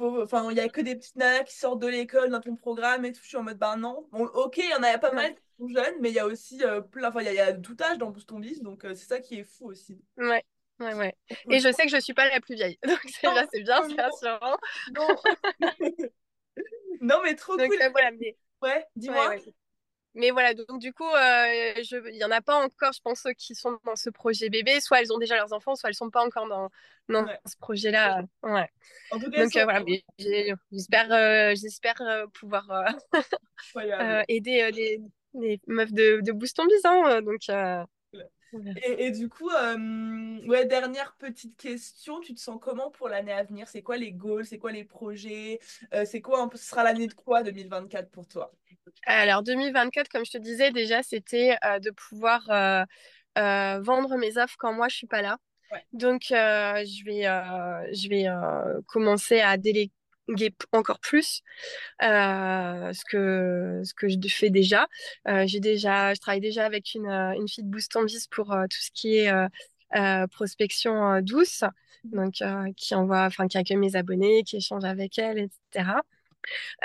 Enfin, 0.00 0.50
il 0.50 0.56
y 0.56 0.60
a 0.60 0.68
que 0.68 0.80
des 0.80 0.94
petites 0.96 1.16
nanas 1.16 1.44
qui 1.44 1.56
sortent 1.56 1.80
de 1.80 1.86
l'école 1.88 2.30
dans 2.30 2.40
ton 2.40 2.56
programme 2.56 3.04
et 3.04 3.12
tout. 3.12 3.20
Je 3.22 3.28
suis 3.28 3.36
en 3.36 3.42
mode, 3.42 3.58
bah 3.58 3.76
non. 3.76 4.06
Bon, 4.12 4.24
ok, 4.26 4.56
il 4.58 4.70
y 4.70 4.74
en 4.74 4.82
a 4.82 4.98
pas 4.98 5.12
mal 5.12 5.34
qui 5.34 5.42
sont 5.58 5.68
jeunes, 5.68 5.94
mais 6.00 6.10
il 6.10 6.14
y 6.14 6.18
a 6.18 6.26
aussi 6.26 6.62
euh, 6.64 6.80
plein, 6.80 7.08
enfin, 7.08 7.20
il 7.22 7.26
y, 7.26 7.28
a- 7.28 7.32
il 7.32 7.36
y 7.36 7.40
a 7.40 7.52
tout 7.54 7.76
âge 7.80 7.98
dans 7.98 8.10
Boost 8.10 8.32
Biz, 8.32 8.62
donc 8.62 8.84
euh, 8.84 8.94
c'est 8.94 9.06
ça 9.06 9.20
qui 9.20 9.36
est 9.40 9.44
fou 9.44 9.66
aussi. 9.66 10.00
Ouais, 10.16 10.42
ouais, 10.80 10.94
ouais. 10.94 11.14
Et 11.50 11.60
je 11.60 11.72
sais 11.72 11.84
que 11.84 11.90
je 11.90 12.00
suis 12.00 12.14
pas 12.14 12.28
la 12.28 12.40
plus 12.40 12.54
vieille. 12.54 12.78
Donc, 12.86 13.00
c'est 13.50 13.62
bien, 13.62 13.82
c'est 13.88 14.02
rassurant. 14.02 14.56
non. 14.94 15.08
Non, 17.00 17.20
mais 17.22 17.34
trop 17.34 17.56
Donc, 17.56 17.68
cool. 17.70 17.82
euh, 17.82 17.90
voilà. 17.90 18.10
Mais, 18.12 18.36
Ouais, 18.62 18.68
ouais, 18.76 18.84
dis-moi. 18.96 19.28
ouais. 19.28 19.42
Mais 20.18 20.30
voilà, 20.32 20.52
donc 20.52 20.80
du 20.80 20.92
coup, 20.92 21.06
euh, 21.08 21.72
il 21.76 22.14
n'y 22.14 22.24
en 22.24 22.30
a 22.30 22.40
pas 22.40 22.56
encore, 22.64 22.92
je 22.92 23.00
pense, 23.00 23.24
qui 23.38 23.54
sont 23.54 23.78
dans 23.84 23.96
ce 23.96 24.10
projet 24.10 24.50
bébé. 24.50 24.80
Soit 24.80 25.00
elles 25.00 25.12
ont 25.12 25.18
déjà 25.18 25.36
leurs 25.36 25.52
enfants, 25.52 25.76
soit 25.76 25.88
elles 25.88 25.94
sont 25.94 26.10
pas 26.10 26.24
encore 26.26 26.48
dans, 26.48 26.68
dans 27.08 27.24
Ouais. 27.24 27.38
ce 27.46 27.56
projet-là. 27.56 28.22
Ouais. 28.42 28.68
En 29.10 29.18
tout 29.20 29.30
cas, 29.30 29.38
elles 29.38 29.44
Donc 29.44 29.56
euh, 29.56 29.64
voilà, 29.64 29.82
j'espère 30.70 31.12
euh, 31.12 31.54
j'espère 31.54 32.02
pouvoir 32.34 32.68
aider 34.28 34.70
les, 34.72 35.00
les 35.34 35.60
meufs 35.66 35.92
de, 35.92 36.20
de 36.22 36.32
Boost 36.32 36.56
ton 36.56 36.66
Biz, 36.66 36.80
hein, 36.84 37.22
donc. 37.22 37.42
Et, 38.84 39.06
et 39.06 39.10
du 39.10 39.28
coup, 39.28 39.50
euh, 39.50 40.38
ouais, 40.46 40.64
dernière 40.66 41.14
petite 41.16 41.56
question, 41.56 42.20
tu 42.20 42.34
te 42.34 42.40
sens 42.40 42.58
comment 42.60 42.90
pour 42.90 43.08
l'année 43.08 43.32
à 43.32 43.42
venir? 43.44 43.68
C'est 43.68 43.82
quoi 43.82 43.96
les 43.96 44.12
goals? 44.12 44.46
C'est 44.46 44.58
quoi 44.58 44.72
les 44.72 44.84
projets? 44.84 45.60
Euh, 45.94 46.04
c'est 46.04 46.20
quoi 46.20 46.40
un 46.42 46.48
peu, 46.48 46.56
ce 46.56 46.64
sera 46.66 46.84
l'année 46.84 47.06
de 47.06 47.14
quoi 47.14 47.42
2024 47.42 48.10
pour 48.10 48.26
toi? 48.26 48.52
Alors 49.06 49.42
2024, 49.42 50.08
comme 50.08 50.24
je 50.24 50.32
te 50.32 50.38
disais 50.38 50.70
déjà, 50.70 51.02
c'était 51.02 51.56
euh, 51.64 51.78
de 51.78 51.90
pouvoir 51.90 52.48
euh, 52.50 52.84
euh, 53.38 53.80
vendre 53.80 54.16
mes 54.16 54.36
offres 54.38 54.56
quand 54.58 54.72
moi 54.72 54.88
je 54.88 54.96
suis 54.96 55.06
pas 55.06 55.22
là. 55.22 55.38
Ouais. 55.72 55.84
Donc 55.92 56.30
euh, 56.32 56.84
je 56.84 57.04
vais 57.04 57.26
euh, 57.26 57.92
je 57.94 58.08
vais 58.08 58.28
euh, 58.28 58.80
commencer 58.86 59.40
à 59.40 59.56
déléguer 59.56 59.92
encore 60.72 61.00
plus 61.00 61.42
euh, 62.02 62.92
ce 62.92 63.04
que 63.04 63.82
ce 63.84 63.94
que 63.94 64.08
je 64.08 64.16
fais 64.28 64.50
déjà. 64.50 64.86
Euh, 65.28 65.44
j'ai 65.46 65.60
déjà 65.60 66.14
je 66.14 66.20
travaille 66.20 66.40
déjà 66.40 66.64
avec 66.66 66.94
une, 66.94 67.08
euh, 67.08 67.32
une 67.32 67.48
fille 67.48 67.64
de 67.64 67.70
Boost 67.70 67.96
Biz 68.04 68.26
pour 68.28 68.52
euh, 68.52 68.64
tout 68.64 68.78
ce 68.80 68.90
qui 68.92 69.16
est 69.18 69.30
prospection 70.30 71.20
douce. 71.22 71.64
Donc, 72.04 72.40
euh, 72.42 72.72
qui 72.76 72.94
envoie, 72.94 73.24
enfin, 73.24 73.48
qui 73.48 73.58
accueille 73.58 73.76
mes 73.76 73.96
abonnés, 73.96 74.42
qui 74.44 74.56
échange 74.56 74.84
avec 74.84 75.18
elles, 75.18 75.38
etc. 75.38 75.90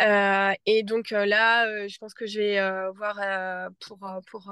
Euh, 0.02 0.54
et 0.66 0.84
donc 0.84 1.12
euh, 1.12 1.26
là, 1.26 1.68
euh, 1.68 1.88
je 1.88 1.98
pense 1.98 2.14
que 2.14 2.26
je 2.26 2.40
vais 2.40 2.92
voir 2.96 3.20
pour, 3.80 4.00
pour 4.30 4.52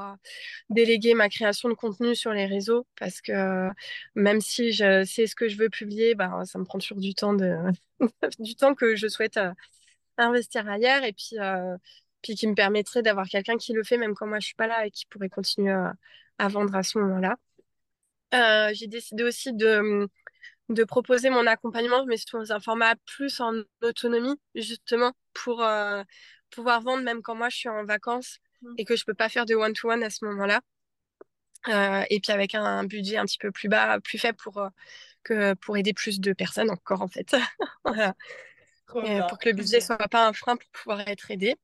déléguer 0.70 1.14
ma 1.14 1.30
création 1.30 1.70
de 1.70 1.74
contenu 1.74 2.16
sur 2.16 2.32
les 2.32 2.46
réseaux 2.46 2.86
parce 3.00 3.22
que 3.22 3.70
même 4.16 4.42
si 4.42 4.72
je 4.72 5.04
sais 5.06 5.28
ce 5.28 5.36
que 5.36 5.48
je 5.48 5.58
veux 5.58 5.70
publier, 5.70 6.16
bah, 6.16 6.44
ça 6.46 6.60
me 6.60 6.66
prend 6.66 6.80
toujours 6.80 7.00
du 7.00 7.14
temps, 7.16 7.34
de... 7.34 7.56
du 8.40 8.56
temps 8.56 8.76
que 8.76 8.96
je 8.96 9.08
souhaite 9.08 9.40
investir 10.18 10.68
ailleurs 10.70 11.04
et 11.04 11.14
puis, 11.14 11.38
puis 12.22 12.36
qui 12.36 12.48
me 12.48 12.56
permettrait 12.56 13.02
d'avoir 13.02 13.28
quelqu'un 13.28 13.58
qui 13.58 13.74
le 13.74 13.84
fait 13.84 13.98
même 13.98 14.14
quand 14.16 14.28
moi 14.28 14.40
je 14.40 14.48
suis 14.48 14.56
pas 14.56 14.68
là 14.68 14.86
et 14.86 14.92
qui 14.92 15.06
pourrait 15.08 15.30
continuer 15.30 15.74
à, 16.38 16.48
vendre 16.48 16.76
à 16.76 16.84
ce 16.84 16.98
moment-là. 17.00 17.38
J'ai 18.74 18.88
décidé 18.88 19.24
aussi 19.24 19.54
de 19.54 20.08
de 20.72 20.84
proposer 20.84 21.30
mon 21.30 21.46
accompagnement, 21.48 22.06
mais 22.06 22.18
sous 22.18 22.52
un 22.52 22.60
format 22.60 22.96
plus 23.06 23.40
en 23.40 23.54
autonomie, 23.82 24.40
justement, 24.56 25.14
pour 25.34 25.62
euh, 25.64 26.04
pouvoir 26.50 26.82
vendre 26.82 27.04
même 27.04 27.22
quand 27.22 27.36
moi 27.36 27.50
je 27.50 27.58
suis 27.58 27.70
en 27.70 27.86
vacances 27.86 28.40
Mm. 28.62 28.76
et 28.78 28.86
que 28.86 28.96
je 28.96 29.06
peux 29.06 29.14
pas 29.14 29.30
faire 29.30 29.46
de 29.46 29.56
one-to-one 29.56 30.04
à 30.04 30.10
ce 30.10 30.26
moment-là. 30.26 30.62
Euh, 31.68 32.04
et 32.10 32.20
puis 32.20 32.32
avec 32.32 32.56
un, 32.56 32.64
un 32.64 32.84
budget 32.84 33.18
un 33.18 33.26
petit 33.26 33.38
peu 33.38 33.52
plus 33.52 33.70
bas, 33.70 34.00
plus 34.00 34.18
faible 34.18 34.38
pour, 34.38 34.58
euh, 34.58 34.70
que, 35.24 35.54
pour 35.56 35.78
aider 35.78 35.94
plus 35.94 36.20
de 36.20 36.34
personnes 36.34 36.72
encore, 36.72 37.02
en 37.02 37.08
fait. 37.08 37.36
Voilà. 37.86 38.16
Et 39.06 39.20
pour 39.30 39.38
que 39.38 39.48
le 39.48 39.56
budget 39.56 39.80
soit 39.80 39.98
pas 39.98 40.28
un 40.28 40.34
frein 40.34 40.58
pour 40.58 40.70
pouvoir 40.72 41.08
être 41.08 41.32
aidé. 41.32 41.56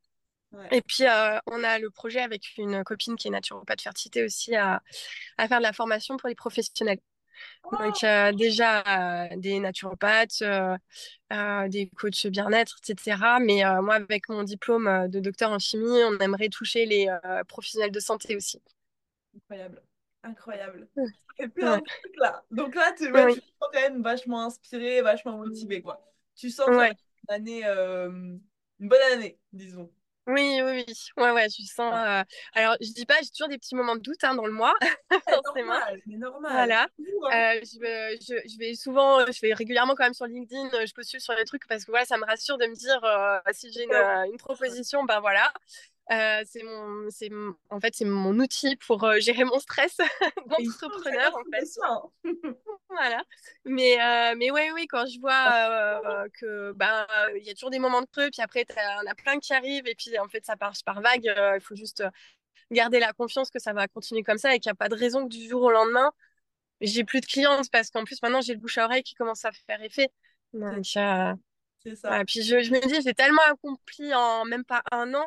Ouais. 0.53 0.67
Et 0.71 0.81
puis, 0.81 1.05
euh, 1.05 1.37
on 1.45 1.61
a 1.61 1.77
le 1.77 1.89
projet 1.89 2.21
avec 2.21 2.57
une 2.57 2.85
copine 2.85 3.17
qui 3.17 3.27
est 3.27 3.31
naturopathe 3.31 3.81
fertilité 3.81 4.23
aussi 4.23 4.55
à, 4.55 4.81
à 5.37 5.47
faire 5.49 5.57
de 5.57 5.63
la 5.63 5.73
formation 5.73 6.15
pour 6.15 6.29
les 6.29 6.35
professionnels. 6.35 6.99
Donc 7.71 8.03
euh, 8.03 8.31
déjà 8.31 9.27
euh, 9.31 9.35
des 9.37 9.59
naturopathes, 9.59 10.41
euh, 10.41 10.77
des 11.67 11.89
coachs 11.97 12.27
bien-être, 12.27 12.77
etc. 12.81 13.39
Mais 13.39 13.63
moi, 13.81 13.95
avec 13.95 14.29
mon 14.29 14.43
diplôme 14.43 15.07
de 15.09 15.19
docteur 15.19 15.51
en 15.51 15.59
chimie, 15.59 16.03
on 16.05 16.17
aimerait 16.19 16.49
toucher 16.49 16.85
les 16.85 17.07
professionnels 17.47 17.91
de 17.91 17.99
santé 17.99 18.35
aussi. 18.35 18.61
Incroyable. 19.35 19.81
Incroyable. 20.23 20.87
Ouais. 20.95 21.05
Ça 21.05 21.43
fait 21.43 21.47
plein 21.49 21.77
de 21.77 21.81
Ouais. 21.81 21.87
trucs 22.01 22.17
là. 22.17 22.43
Donc 22.51 22.75
là, 22.75 22.93
tu, 22.97 23.11
ouais, 23.11 23.25
Oui. 23.25 23.33
tu 23.35 23.41
te 23.41 23.45
sens 23.45 23.69
quand 23.73 23.81
même 23.81 24.01
vachement 24.01 24.45
inspiré, 24.45 25.01
vachement 25.01 25.37
motivé, 25.37 25.81
quoi. 25.81 26.01
Tu 26.35 26.49
sens 26.49 26.67
que 26.67 26.75
Ouais. 26.75 26.91
être 26.91 26.99
une 27.29 27.35
année, 27.35 27.63
une 27.65 28.41
bonne 28.79 29.01
année, 29.13 29.39
disons. 29.53 29.91
Oui, 30.27 30.59
oui, 30.61 30.83
oui. 30.87 30.95
Ouais, 31.15 31.31
ouais, 31.31 31.47
je 31.49 31.63
sens. 31.63 31.93
Euh, 31.93 32.23
Alors, 32.53 32.75
je 32.81 32.91
dis 32.91 33.05
pas, 33.05 33.15
j'ai 33.21 33.29
toujours 33.29 33.47
des 33.47 33.57
petits 33.57 33.75
moments 33.75 33.95
de 33.95 34.01
doute 34.01 34.23
hein, 34.23 34.35
dans 34.35 34.45
le 34.45 34.51
mois, 34.51 34.73
forcément. 35.29 35.73
normal, 35.73 36.01
mais 36.05 36.17
normal. 36.17 36.51
Voilà. 36.51 36.83
Euh, 36.83 37.61
je, 37.63 37.79
vais, 37.79 38.17
je, 38.19 38.35
je 38.47 38.57
vais 38.59 38.75
souvent, 38.75 39.25
je 39.25 39.39
vais 39.41 39.53
régulièrement 39.53 39.95
quand 39.95 40.03
même 40.03 40.13
sur 40.13 40.25
LinkedIn, 40.25 40.69
je 40.85 40.93
postule 40.93 41.21
sur 41.21 41.33
les 41.33 41.45
trucs 41.45 41.65
parce 41.67 41.85
que 41.85 41.91
voilà, 41.91 42.05
ça 42.05 42.17
me 42.17 42.25
rassure 42.25 42.57
de 42.57 42.65
me 42.65 42.75
dire 42.75 43.01
euh, 43.03 43.39
si 43.53 43.71
j'ai 43.71 43.83
une, 43.83 43.93
une 43.93 44.37
proposition, 44.37 45.05
ben 45.05 45.19
voilà. 45.21 45.53
Euh, 46.09 46.41
c'est 46.45 46.63
mon, 46.63 47.09
c'est 47.09 47.29
en 47.69 47.79
fait, 47.81 47.93
c'est 47.95 48.05
mon 48.05 48.39
outil 48.39 48.77
pour 48.77 49.03
euh, 49.03 49.19
gérer 49.19 49.43
mon 49.43 49.59
stress 49.59 49.97
d'entrepreneur, 50.47 51.35
en 51.35 51.43
fait. 51.51 51.67
hein. 51.83 52.01
Voilà. 52.89 53.23
Mais, 53.65 53.99
euh, 54.01 54.35
mais 54.37 54.49
ouais, 54.49 54.71
oui, 54.71 54.87
quand 54.87 55.05
je 55.05 55.19
vois 55.19 56.29
que 56.39 56.71
ben 56.71 57.05
il 57.35 57.43
y 57.43 57.49
a 57.49 57.53
toujours 57.53 57.69
des 57.69 57.79
moments 57.79 58.01
de 58.01 58.07
creux, 58.07 58.29
puis 58.31 58.41
après, 58.41 58.65
il 58.69 58.73
y 58.75 59.07
en 59.07 59.11
a 59.11 59.15
plein 59.15 59.39
qui 59.39 59.53
arrivent, 59.53 59.87
et 59.87 59.95
puis 59.95 60.17
en 60.17 60.27
fait, 60.29 60.45
ça 60.45 60.55
part 60.55 60.73
par 60.85 61.01
vague. 61.01 61.25
Il 61.55 61.61
faut 61.61 61.75
juste 61.75 62.03
garder 62.71 62.99
la 62.99 63.13
confiance 63.13 63.51
que 63.51 63.59
ça 63.59 63.73
va 63.73 63.87
continuer 63.87 64.23
comme 64.23 64.37
ça 64.37 64.55
et 64.55 64.59
qu'il 64.59 64.69
n'y 64.69 64.73
a 64.73 64.75
pas 64.75 64.89
de 64.89 64.95
raison 64.95 65.27
que 65.27 65.33
du 65.35 65.47
jour 65.49 65.63
au 65.63 65.71
lendemain, 65.71 66.11
j'ai 66.81 67.03
plus 67.03 67.21
de 67.21 67.25
clientes 67.25 67.69
parce 67.71 67.89
qu'en 67.91 68.03
plus, 68.05 68.21
maintenant, 68.21 68.41
j'ai 68.41 68.53
le 68.53 68.59
bouche 68.59 68.77
à 68.77 68.85
oreille 68.85 69.03
qui 69.03 69.15
commence 69.15 69.45
à 69.45 69.51
faire 69.51 69.81
effet. 69.83 70.09
Donc, 70.53 70.85
C'est 71.83 71.95
ça. 71.95 72.09
voilà. 72.09 72.25
Puis 72.25 72.41
je, 72.43 72.61
je 72.61 72.71
me 72.71 72.79
dis, 72.87 73.01
j'ai 73.01 73.13
tellement 73.13 73.41
accompli 73.49 74.13
en 74.13 74.45
même 74.45 74.63
pas 74.65 74.81
un 74.91 75.13
an. 75.13 75.25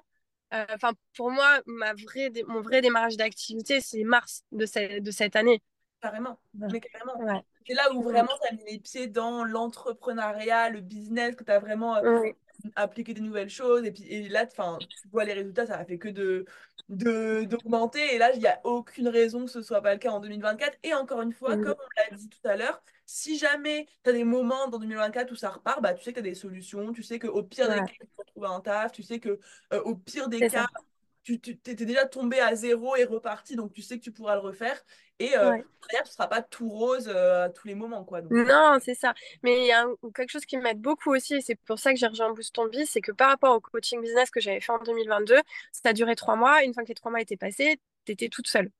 Euh, 0.53 0.65
Enfin, 0.75 0.93
pour 1.17 1.31
moi, 1.31 1.61
ma 1.67 1.95
vraie 1.95 2.31
dé- 2.31 2.45
mon 2.45 2.61
vrai 2.61 2.81
démarrage 2.81 3.17
d'activité, 3.17 3.81
c'est 3.81 4.03
mars 4.05 4.45
de, 4.53 4.67
ce- 4.67 5.01
de 5.01 5.11
cette 5.11 5.37
année. 5.37 5.63
Carrément. 6.01 6.39
Mais 6.55 6.81
carrément. 6.81 7.19
Ouais. 7.21 7.41
C'est 7.67 7.75
là 7.75 7.93
où 7.93 8.03
vraiment 8.03 8.33
tu 8.43 8.49
as 8.49 8.57
mis 8.57 8.65
les 8.73 8.79
pieds 8.79 9.07
dans 9.07 9.45
l'entrepreneuriat, 9.45 10.71
le 10.71 10.81
business, 10.81 11.37
que 11.37 11.45
tu 11.45 11.53
as 11.53 11.59
vraiment 11.61 11.97
euh, 11.97 12.23
appliqué 12.75 13.15
des 13.15 13.21
nouvelles 13.21 13.51
choses. 13.51 13.85
Et 13.85 13.93
puis 13.93 14.05
et 14.05 14.29
là, 14.29 14.47
tu 14.47 14.57
vois 15.13 15.25
les 15.25 15.35
résultats, 15.35 15.67
ça 15.67 15.77
a 15.79 15.85
fait 15.85 15.99
que 15.99 16.09
de 16.09 16.47
de- 16.89 17.45
d'augmenter. 17.45 18.15
Et 18.15 18.19
là, 18.19 18.33
il 18.33 18.41
n'y 18.41 18.47
a 18.49 18.61
aucune 18.65 19.09
raison 19.09 19.45
que 19.45 19.51
ce 19.51 19.63
soit 19.63 19.83
pas 19.83 19.93
le 19.93 19.99
cas 20.01 20.11
en 20.11 20.21
2024. 20.21 20.77
Et 20.83 20.95
encore 20.95 21.21
une 21.23 21.33
fois, 21.33 21.55
Oui. 21.55 21.63
comme 21.63 21.77
on 21.79 22.11
l'a 22.11 22.17
dit 22.17 22.29
tout 22.29 22.49
à 22.49 22.57
l'heure, 22.57 22.83
si 23.13 23.39
jamais 23.39 23.87
tu 24.05 24.11
as 24.11 24.13
des 24.13 24.25
moments 24.25 24.69
dans 24.69 24.79
2024 24.79 25.33
où 25.33 25.37
ça 25.37 25.51
repart, 25.51 25.83
bah, 25.83 25.95
tu 25.95 26.03
sais 26.05 26.13
que 26.13 26.21
tu 26.21 26.27
as 26.27 26.31
des 26.31 26.35
solutions. 26.35 26.93
Tu 26.93 27.03
sais 27.03 27.19
qu'au 27.19 27.43
pire 27.43 27.69
des 27.69 27.75
cas, 27.85 27.93
tu 27.99 28.07
vas 28.19 28.25
trouver 28.25 28.49
un 28.49 28.61
taf. 28.61 28.93
Tu 28.93 29.03
sais 29.03 29.19
que 29.19 29.41
euh, 29.73 29.83
au 29.83 29.97
pire 29.97 30.29
des 30.29 30.39
cas, 30.47 30.49
ça. 30.63 30.67
tu, 31.25 31.41
tu 31.41 31.51
étais 31.51 31.75
déjà 31.75 32.07
tombé 32.07 32.41
à 32.41 32.55
zéro 32.55 32.97
et 32.97 33.05
reparti, 33.05 33.57
donc 33.57 33.73
tu 33.73 33.83
sais 33.83 33.99
que 33.99 34.05
tu 34.05 34.13
pourras 34.13 34.35
le 34.35 34.41
refaire. 34.41 34.81
Et 35.19 35.37
euh, 35.37 35.51
Ouais. 35.51 35.65
derrière, 35.89 36.07
ce 36.07 36.13
sera 36.15 36.29
pas 36.29 36.41
tout 36.43 36.69
rose 36.69 37.09
euh, 37.09 37.45
à 37.47 37.51
tous 37.51 37.67
les 37.67 37.75
moments, 37.75 38.05
quoi. 38.05 38.23
Donc, 38.23 38.33
Non, 38.33 38.79
c'est 38.81 38.95
ça. 38.95 39.13
Mais 39.43 39.59
il 39.61 39.67
y 39.67 39.73
a 39.73 39.83
un- 39.83 39.95
quelque 40.15 40.31
chose 40.31 40.47
qui 40.47 40.57
m'aide 40.57 40.81
beaucoup 40.81 41.11
aussi, 41.15 41.35
et 41.35 41.41
c'est 41.41 41.57
pour 41.67 41.79
ça 41.79 41.93
que 41.93 41.99
j'ai 41.99 42.07
rejoint 42.07 42.33
Boost 42.33 42.55
Ton 42.55 42.69
c'est 42.87 43.01
que 43.01 43.13
par 43.13 43.29
rapport 43.29 43.55
au 43.55 43.61
coaching 43.61 44.01
business 44.01 44.31
que 44.31 44.41
j'avais 44.41 44.61
fait 44.61 44.73
en 44.73 44.79
2022, 44.79 45.37
ça 45.73 45.91
a 45.91 45.93
duré 45.93 46.15
trois 46.17 46.37
mois. 46.37 46.63
Une 46.65 46.73
fois 46.75 46.85
que 46.85 46.89
les 46.89 46.95
trois 46.95 47.11
mois 47.11 47.21
étaient 47.21 47.37
passés, 47.37 47.79
tu 48.07 48.13
étais 48.13 48.29
toute 48.29 48.47
seule. 48.49 48.71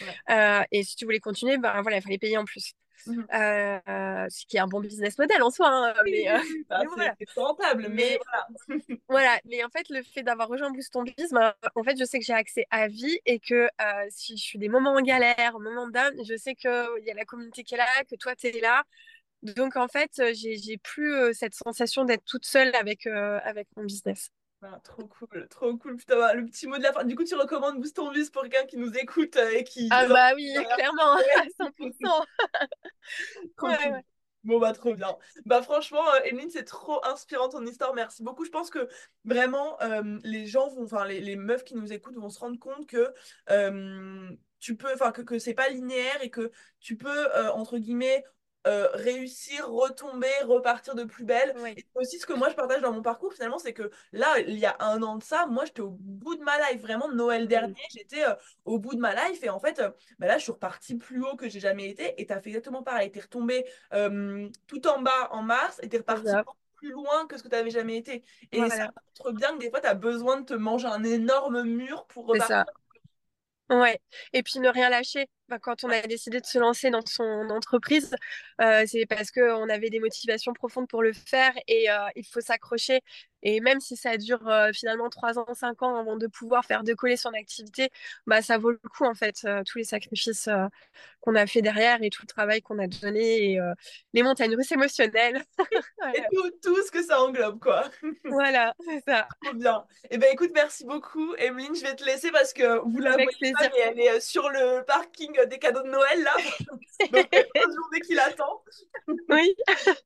Ouais. 0.00 0.14
Euh, 0.30 0.62
et 0.70 0.84
si 0.84 0.96
tu 0.96 1.04
voulais 1.04 1.20
continuer, 1.20 1.58
ben 1.58 1.82
voilà, 1.82 1.98
il 1.98 2.02
fallait 2.02 2.18
payer 2.18 2.38
en 2.38 2.44
plus. 2.44 2.74
Mhm. 3.06 3.26
Euh, 3.34 3.78
euh, 3.88 4.26
ce 4.28 4.46
qui 4.46 4.56
est 4.56 4.60
un 4.60 4.66
bon 4.66 4.80
business 4.80 5.18
model 5.18 5.42
en 5.42 5.50
soi, 5.50 5.68
hein, 5.68 5.94
mais, 6.04 6.30
euh, 6.30 6.38
bah, 6.70 6.80
mais 6.80 6.86
voilà. 6.94 7.14
c'est 7.18 7.40
rentable, 7.40 7.86
mais 7.88 7.88
Mais 7.88 8.18
voilà. 8.24 8.48
voilà, 9.08 9.40
mais 9.44 9.64
en 9.64 9.68
fait, 9.70 9.88
le 9.88 10.02
fait 10.02 10.22
d'avoir 10.22 10.48
rejoint 10.48 10.70
Boost 10.70 10.92
Ton 10.92 11.02
Biz, 11.02 11.30
ben, 11.32 11.54
en 11.74 11.82
fait, 11.82 11.98
je 11.98 12.04
sais 12.04 12.18
que 12.18 12.24
j'ai 12.24 12.32
accès 12.32 12.66
à 12.70 12.88
vie 12.88 13.18
et 13.26 13.38
que 13.38 13.54
euh, 13.54 14.06
si 14.10 14.36
je 14.36 14.42
suis 14.42 14.58
des 14.58 14.68
moments 14.68 14.94
en 14.94 15.02
galère, 15.02 15.58
moments 15.58 15.88
d'âme, 15.88 16.14
je 16.24 16.36
sais 16.36 16.54
qu'il 16.54 16.70
y 17.04 17.10
a 17.10 17.14
la 17.14 17.24
communauté 17.24 17.64
qui 17.64 17.74
est 17.74 17.78
là, 17.78 17.86
que 18.08 18.16
toi, 18.16 18.36
tu 18.36 18.48
es 18.48 18.60
là. 18.60 18.84
Donc, 19.42 19.76
en 19.76 19.88
fait, 19.88 20.10
euh, 20.20 20.32
j'ai, 20.34 20.78
plus 20.78 21.12
euh, 21.14 21.32
cette 21.32 21.54
sensation 21.54 22.04
d'être 22.04 22.24
toute 22.24 22.46
seule 22.46 22.74
avec, 22.76 23.06
euh, 23.06 23.40
avec 23.44 23.66
mon 23.76 23.84
business. 23.84 24.30
Ah, 24.64 24.78
trop 24.84 25.08
cool, 25.08 25.48
trop 25.48 25.76
cool. 25.76 25.96
Putain, 25.96 26.16
bah, 26.16 26.34
le 26.34 26.44
petit 26.46 26.68
mot 26.68 26.78
de 26.78 26.82
la 26.84 26.92
fin. 26.92 27.04
Du 27.04 27.16
coup, 27.16 27.24
tu 27.24 27.34
recommandes 27.34 27.80
Boost 27.80 27.96
ton 27.96 28.12
Bus 28.12 28.30
pour 28.30 28.42
quelqu'un 28.42 28.64
qui 28.66 28.76
nous 28.76 28.92
écoute 28.96 29.36
euh, 29.36 29.50
et 29.50 29.64
qui. 29.64 29.88
Ah 29.90 30.06
bah 30.06 30.32
oui, 30.36 30.52
clairement, 30.74 31.14
à 31.16 31.44
100%. 31.56 32.24
Trop 33.56 33.68
Ouais, 33.68 33.76
cool. 33.76 33.92
ouais. 33.92 34.04
Bon, 34.44 34.58
bah, 34.58 34.72
trop 34.72 34.94
bien. 34.94 35.16
Bah, 35.46 35.62
franchement, 35.62 36.02
euh, 36.14 36.20
Emeline, 36.24 36.50
c'est 36.50 36.64
trop 36.64 37.04
inspirant 37.06 37.48
ton 37.48 37.64
histoire. 37.64 37.94
Merci 37.94 38.22
beaucoup. 38.24 38.44
Je 38.44 38.50
pense 38.50 38.70
que 38.70 38.88
vraiment, 39.24 39.80
euh, 39.82 40.18
les 40.24 40.46
gens 40.46 40.68
vont, 40.70 40.84
enfin, 40.84 41.04
les, 41.06 41.20
les 41.20 41.36
meufs 41.36 41.62
qui 41.64 41.76
nous 41.76 41.92
écoutent 41.92 42.16
vont 42.16 42.30
se 42.30 42.40
rendre 42.40 42.58
compte 42.58 42.86
que 42.88 43.12
euh, 43.50 44.30
tu 44.58 44.76
peux, 44.76 44.92
enfin, 44.92 45.12
que, 45.12 45.22
que 45.22 45.38
c'est 45.38 45.54
pas 45.54 45.68
linéaire 45.68 46.22
et 46.22 46.30
que 46.30 46.50
tu 46.80 46.96
peux, 46.96 47.32
entre 47.52 47.78
guillemets, 47.78 48.24
euh, 48.66 48.88
réussir, 48.94 49.68
retomber, 49.68 50.28
repartir 50.44 50.94
de 50.94 51.04
plus 51.04 51.24
belle. 51.24 51.54
Et 51.76 51.84
aussi 51.94 52.18
ce 52.18 52.26
que 52.26 52.32
moi 52.32 52.48
je 52.50 52.54
partage 52.54 52.80
dans 52.82 52.92
mon 52.92 53.02
parcours 53.02 53.32
finalement, 53.32 53.58
c'est 53.58 53.72
que 53.72 53.90
là, 54.12 54.38
il 54.40 54.58
y 54.58 54.66
a 54.66 54.76
un 54.80 55.02
an 55.02 55.16
de 55.16 55.22
ça, 55.22 55.46
moi 55.46 55.64
j'étais 55.64 55.80
au 55.80 55.90
bout 55.90 56.36
de 56.36 56.42
ma 56.42 56.58
life. 56.70 56.80
Vraiment, 56.80 57.08
Noël 57.10 57.42
Mm. 57.44 57.46
dernier, 57.48 57.74
j'étais 57.90 58.24
euh, 58.24 58.34
au 58.64 58.78
bout 58.78 58.94
de 58.94 59.00
ma 59.00 59.14
life. 59.28 59.42
Et 59.42 59.50
en 59.50 59.58
fait, 59.60 59.78
euh, 59.80 59.90
bah 60.18 60.26
là, 60.26 60.38
je 60.38 60.42
suis 60.44 60.52
repartie 60.52 60.96
plus 60.96 61.22
haut 61.24 61.36
que 61.36 61.48
j'ai 61.48 61.60
jamais 61.60 61.88
été. 61.88 62.20
Et 62.20 62.26
t'as 62.26 62.40
fait 62.40 62.50
exactement 62.50 62.82
pareil. 62.82 63.10
T'es 63.10 63.20
retombée 63.20 63.64
euh, 63.92 64.48
tout 64.66 64.86
en 64.86 65.00
bas 65.02 65.28
en 65.32 65.42
mars 65.42 65.78
et 65.82 65.88
t'es 65.88 65.98
repartie 65.98 66.38
plus 66.76 66.90
loin 66.90 67.26
que 67.26 67.36
ce 67.38 67.42
que 67.42 67.48
t'avais 67.48 67.70
jamais 67.70 67.96
été. 67.96 68.24
Et 68.52 68.70
ça 68.70 68.84
montre 69.18 69.32
bien 69.32 69.52
que 69.54 69.58
des 69.58 69.70
fois, 69.70 69.80
t'as 69.80 69.94
besoin 69.94 70.40
de 70.40 70.44
te 70.46 70.54
manger 70.54 70.86
un 70.88 71.02
énorme 71.04 71.62
mur 71.64 72.06
pour 72.06 72.26
c'est 72.26 72.28
repartir. 72.32 72.46
ça. 72.46 72.66
Ouais. 73.70 73.98
Et 74.32 74.42
puis 74.42 74.60
ne 74.60 74.68
rien 74.68 74.90
lâcher. 74.90 75.28
Enfin, 75.52 75.58
quand 75.60 75.84
on 75.84 75.90
a 75.90 76.00
décidé 76.02 76.40
de 76.40 76.46
se 76.46 76.58
lancer 76.58 76.88
dans 76.88 77.04
son 77.04 77.50
entreprise, 77.50 78.14
euh, 78.62 78.84
c'est 78.86 79.04
parce 79.04 79.30
qu'on 79.30 79.68
avait 79.68 79.90
des 79.90 80.00
motivations 80.00 80.54
profondes 80.54 80.88
pour 80.88 81.02
le 81.02 81.12
faire 81.12 81.52
et 81.68 81.90
euh, 81.90 81.98
il 82.16 82.24
faut 82.24 82.40
s'accrocher. 82.40 83.00
Et 83.42 83.60
même 83.60 83.80
si 83.80 83.96
ça 83.96 84.16
dure 84.16 84.48
euh, 84.48 84.70
finalement 84.72 85.10
3 85.10 85.38
ans, 85.38 85.52
5 85.52 85.82
ans 85.82 85.96
avant 85.96 86.16
de 86.16 86.28
pouvoir 86.28 86.64
faire 86.64 86.84
décoller 86.84 87.16
son 87.16 87.30
activité, 87.30 87.90
bah, 88.26 88.40
ça 88.40 88.56
vaut 88.56 88.70
le 88.70 88.78
coup 88.78 89.04
en 89.04 89.14
fait, 89.14 89.44
tous 89.66 89.78
les 89.78 89.84
sacrifices 89.84 90.48
qu'on 91.20 91.34
a 91.34 91.46
fait 91.46 91.60
derrière 91.60 92.02
et 92.02 92.10
tout 92.10 92.22
le 92.22 92.28
travail 92.28 92.62
qu'on 92.62 92.78
a 92.78 92.86
donné 92.86 93.52
et 93.52 93.60
les 94.12 94.22
montagnes 94.22 94.54
russes 94.54 94.72
émotionnelles. 94.72 95.42
Et 96.14 96.22
tout, 96.34 96.50
tout 96.62 96.82
ce 96.82 96.90
que 96.90 97.02
ça 97.02 97.22
englobe, 97.22 97.60
quoi. 97.60 97.84
Voilà, 98.24 98.74
c'est 98.84 99.02
ça. 99.06 99.28
Trop 99.44 99.54
bien. 99.54 99.84
Eh 100.10 100.18
ben 100.18 100.28
écoute, 100.32 100.50
merci 100.52 100.84
beaucoup, 100.84 101.34
Emeline. 101.36 101.74
Je 101.74 101.82
vais 101.82 101.94
te 101.94 102.04
laisser 102.04 102.30
parce 102.30 102.52
que 102.52 102.80
vous 102.80 102.98
la 102.98 103.12
voyez 103.12 103.26
pas, 103.26 103.38
plaisir. 103.38 103.70
mais 103.72 103.80
elle 103.80 104.00
est 104.00 104.20
sur 104.20 104.50
le 104.50 104.84
parking 104.84 105.41
des 105.46 105.58
cadeaux 105.58 105.82
de 105.82 105.88
Noël 105.90 106.22
là. 106.22 106.34
Donc 107.10 107.30
de 107.30 107.74
journée 107.74 108.00
qui 108.06 108.14
l'attend. 108.14 108.62
Oui, 109.28 109.54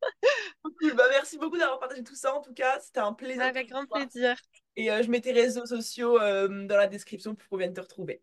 Cool. 0.62 0.94
Bah, 0.94 1.04
merci 1.10 1.38
beaucoup 1.38 1.58
d'avoir 1.58 1.78
partagé 1.78 2.02
tout 2.02 2.14
ça. 2.14 2.34
En 2.34 2.40
tout 2.42 2.54
cas, 2.54 2.78
c'était 2.80 3.00
un 3.00 3.12
plaisir. 3.12 3.42
avec 3.42 3.68
grand 3.68 3.86
plaisir. 3.86 4.36
Et 4.76 4.90
euh, 4.90 5.02
je 5.02 5.10
mets 5.10 5.20
tes 5.20 5.32
réseaux 5.32 5.66
sociaux 5.66 6.20
euh, 6.20 6.66
dans 6.66 6.76
la 6.76 6.86
description 6.86 7.34
pour 7.34 7.48
qu'on 7.48 7.56
vienne 7.56 7.72
te 7.74 7.80
retrouver. 7.80 8.22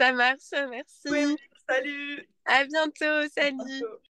Ça 0.00 0.12
marche, 0.12 0.40
Oui, 0.52 0.68
merci. 0.70 1.36
salut. 1.68 2.28
À 2.44 2.64
bientôt, 2.64 3.04
À 3.04 3.28
salut. 3.28 3.56
bientôt. 3.56 4.02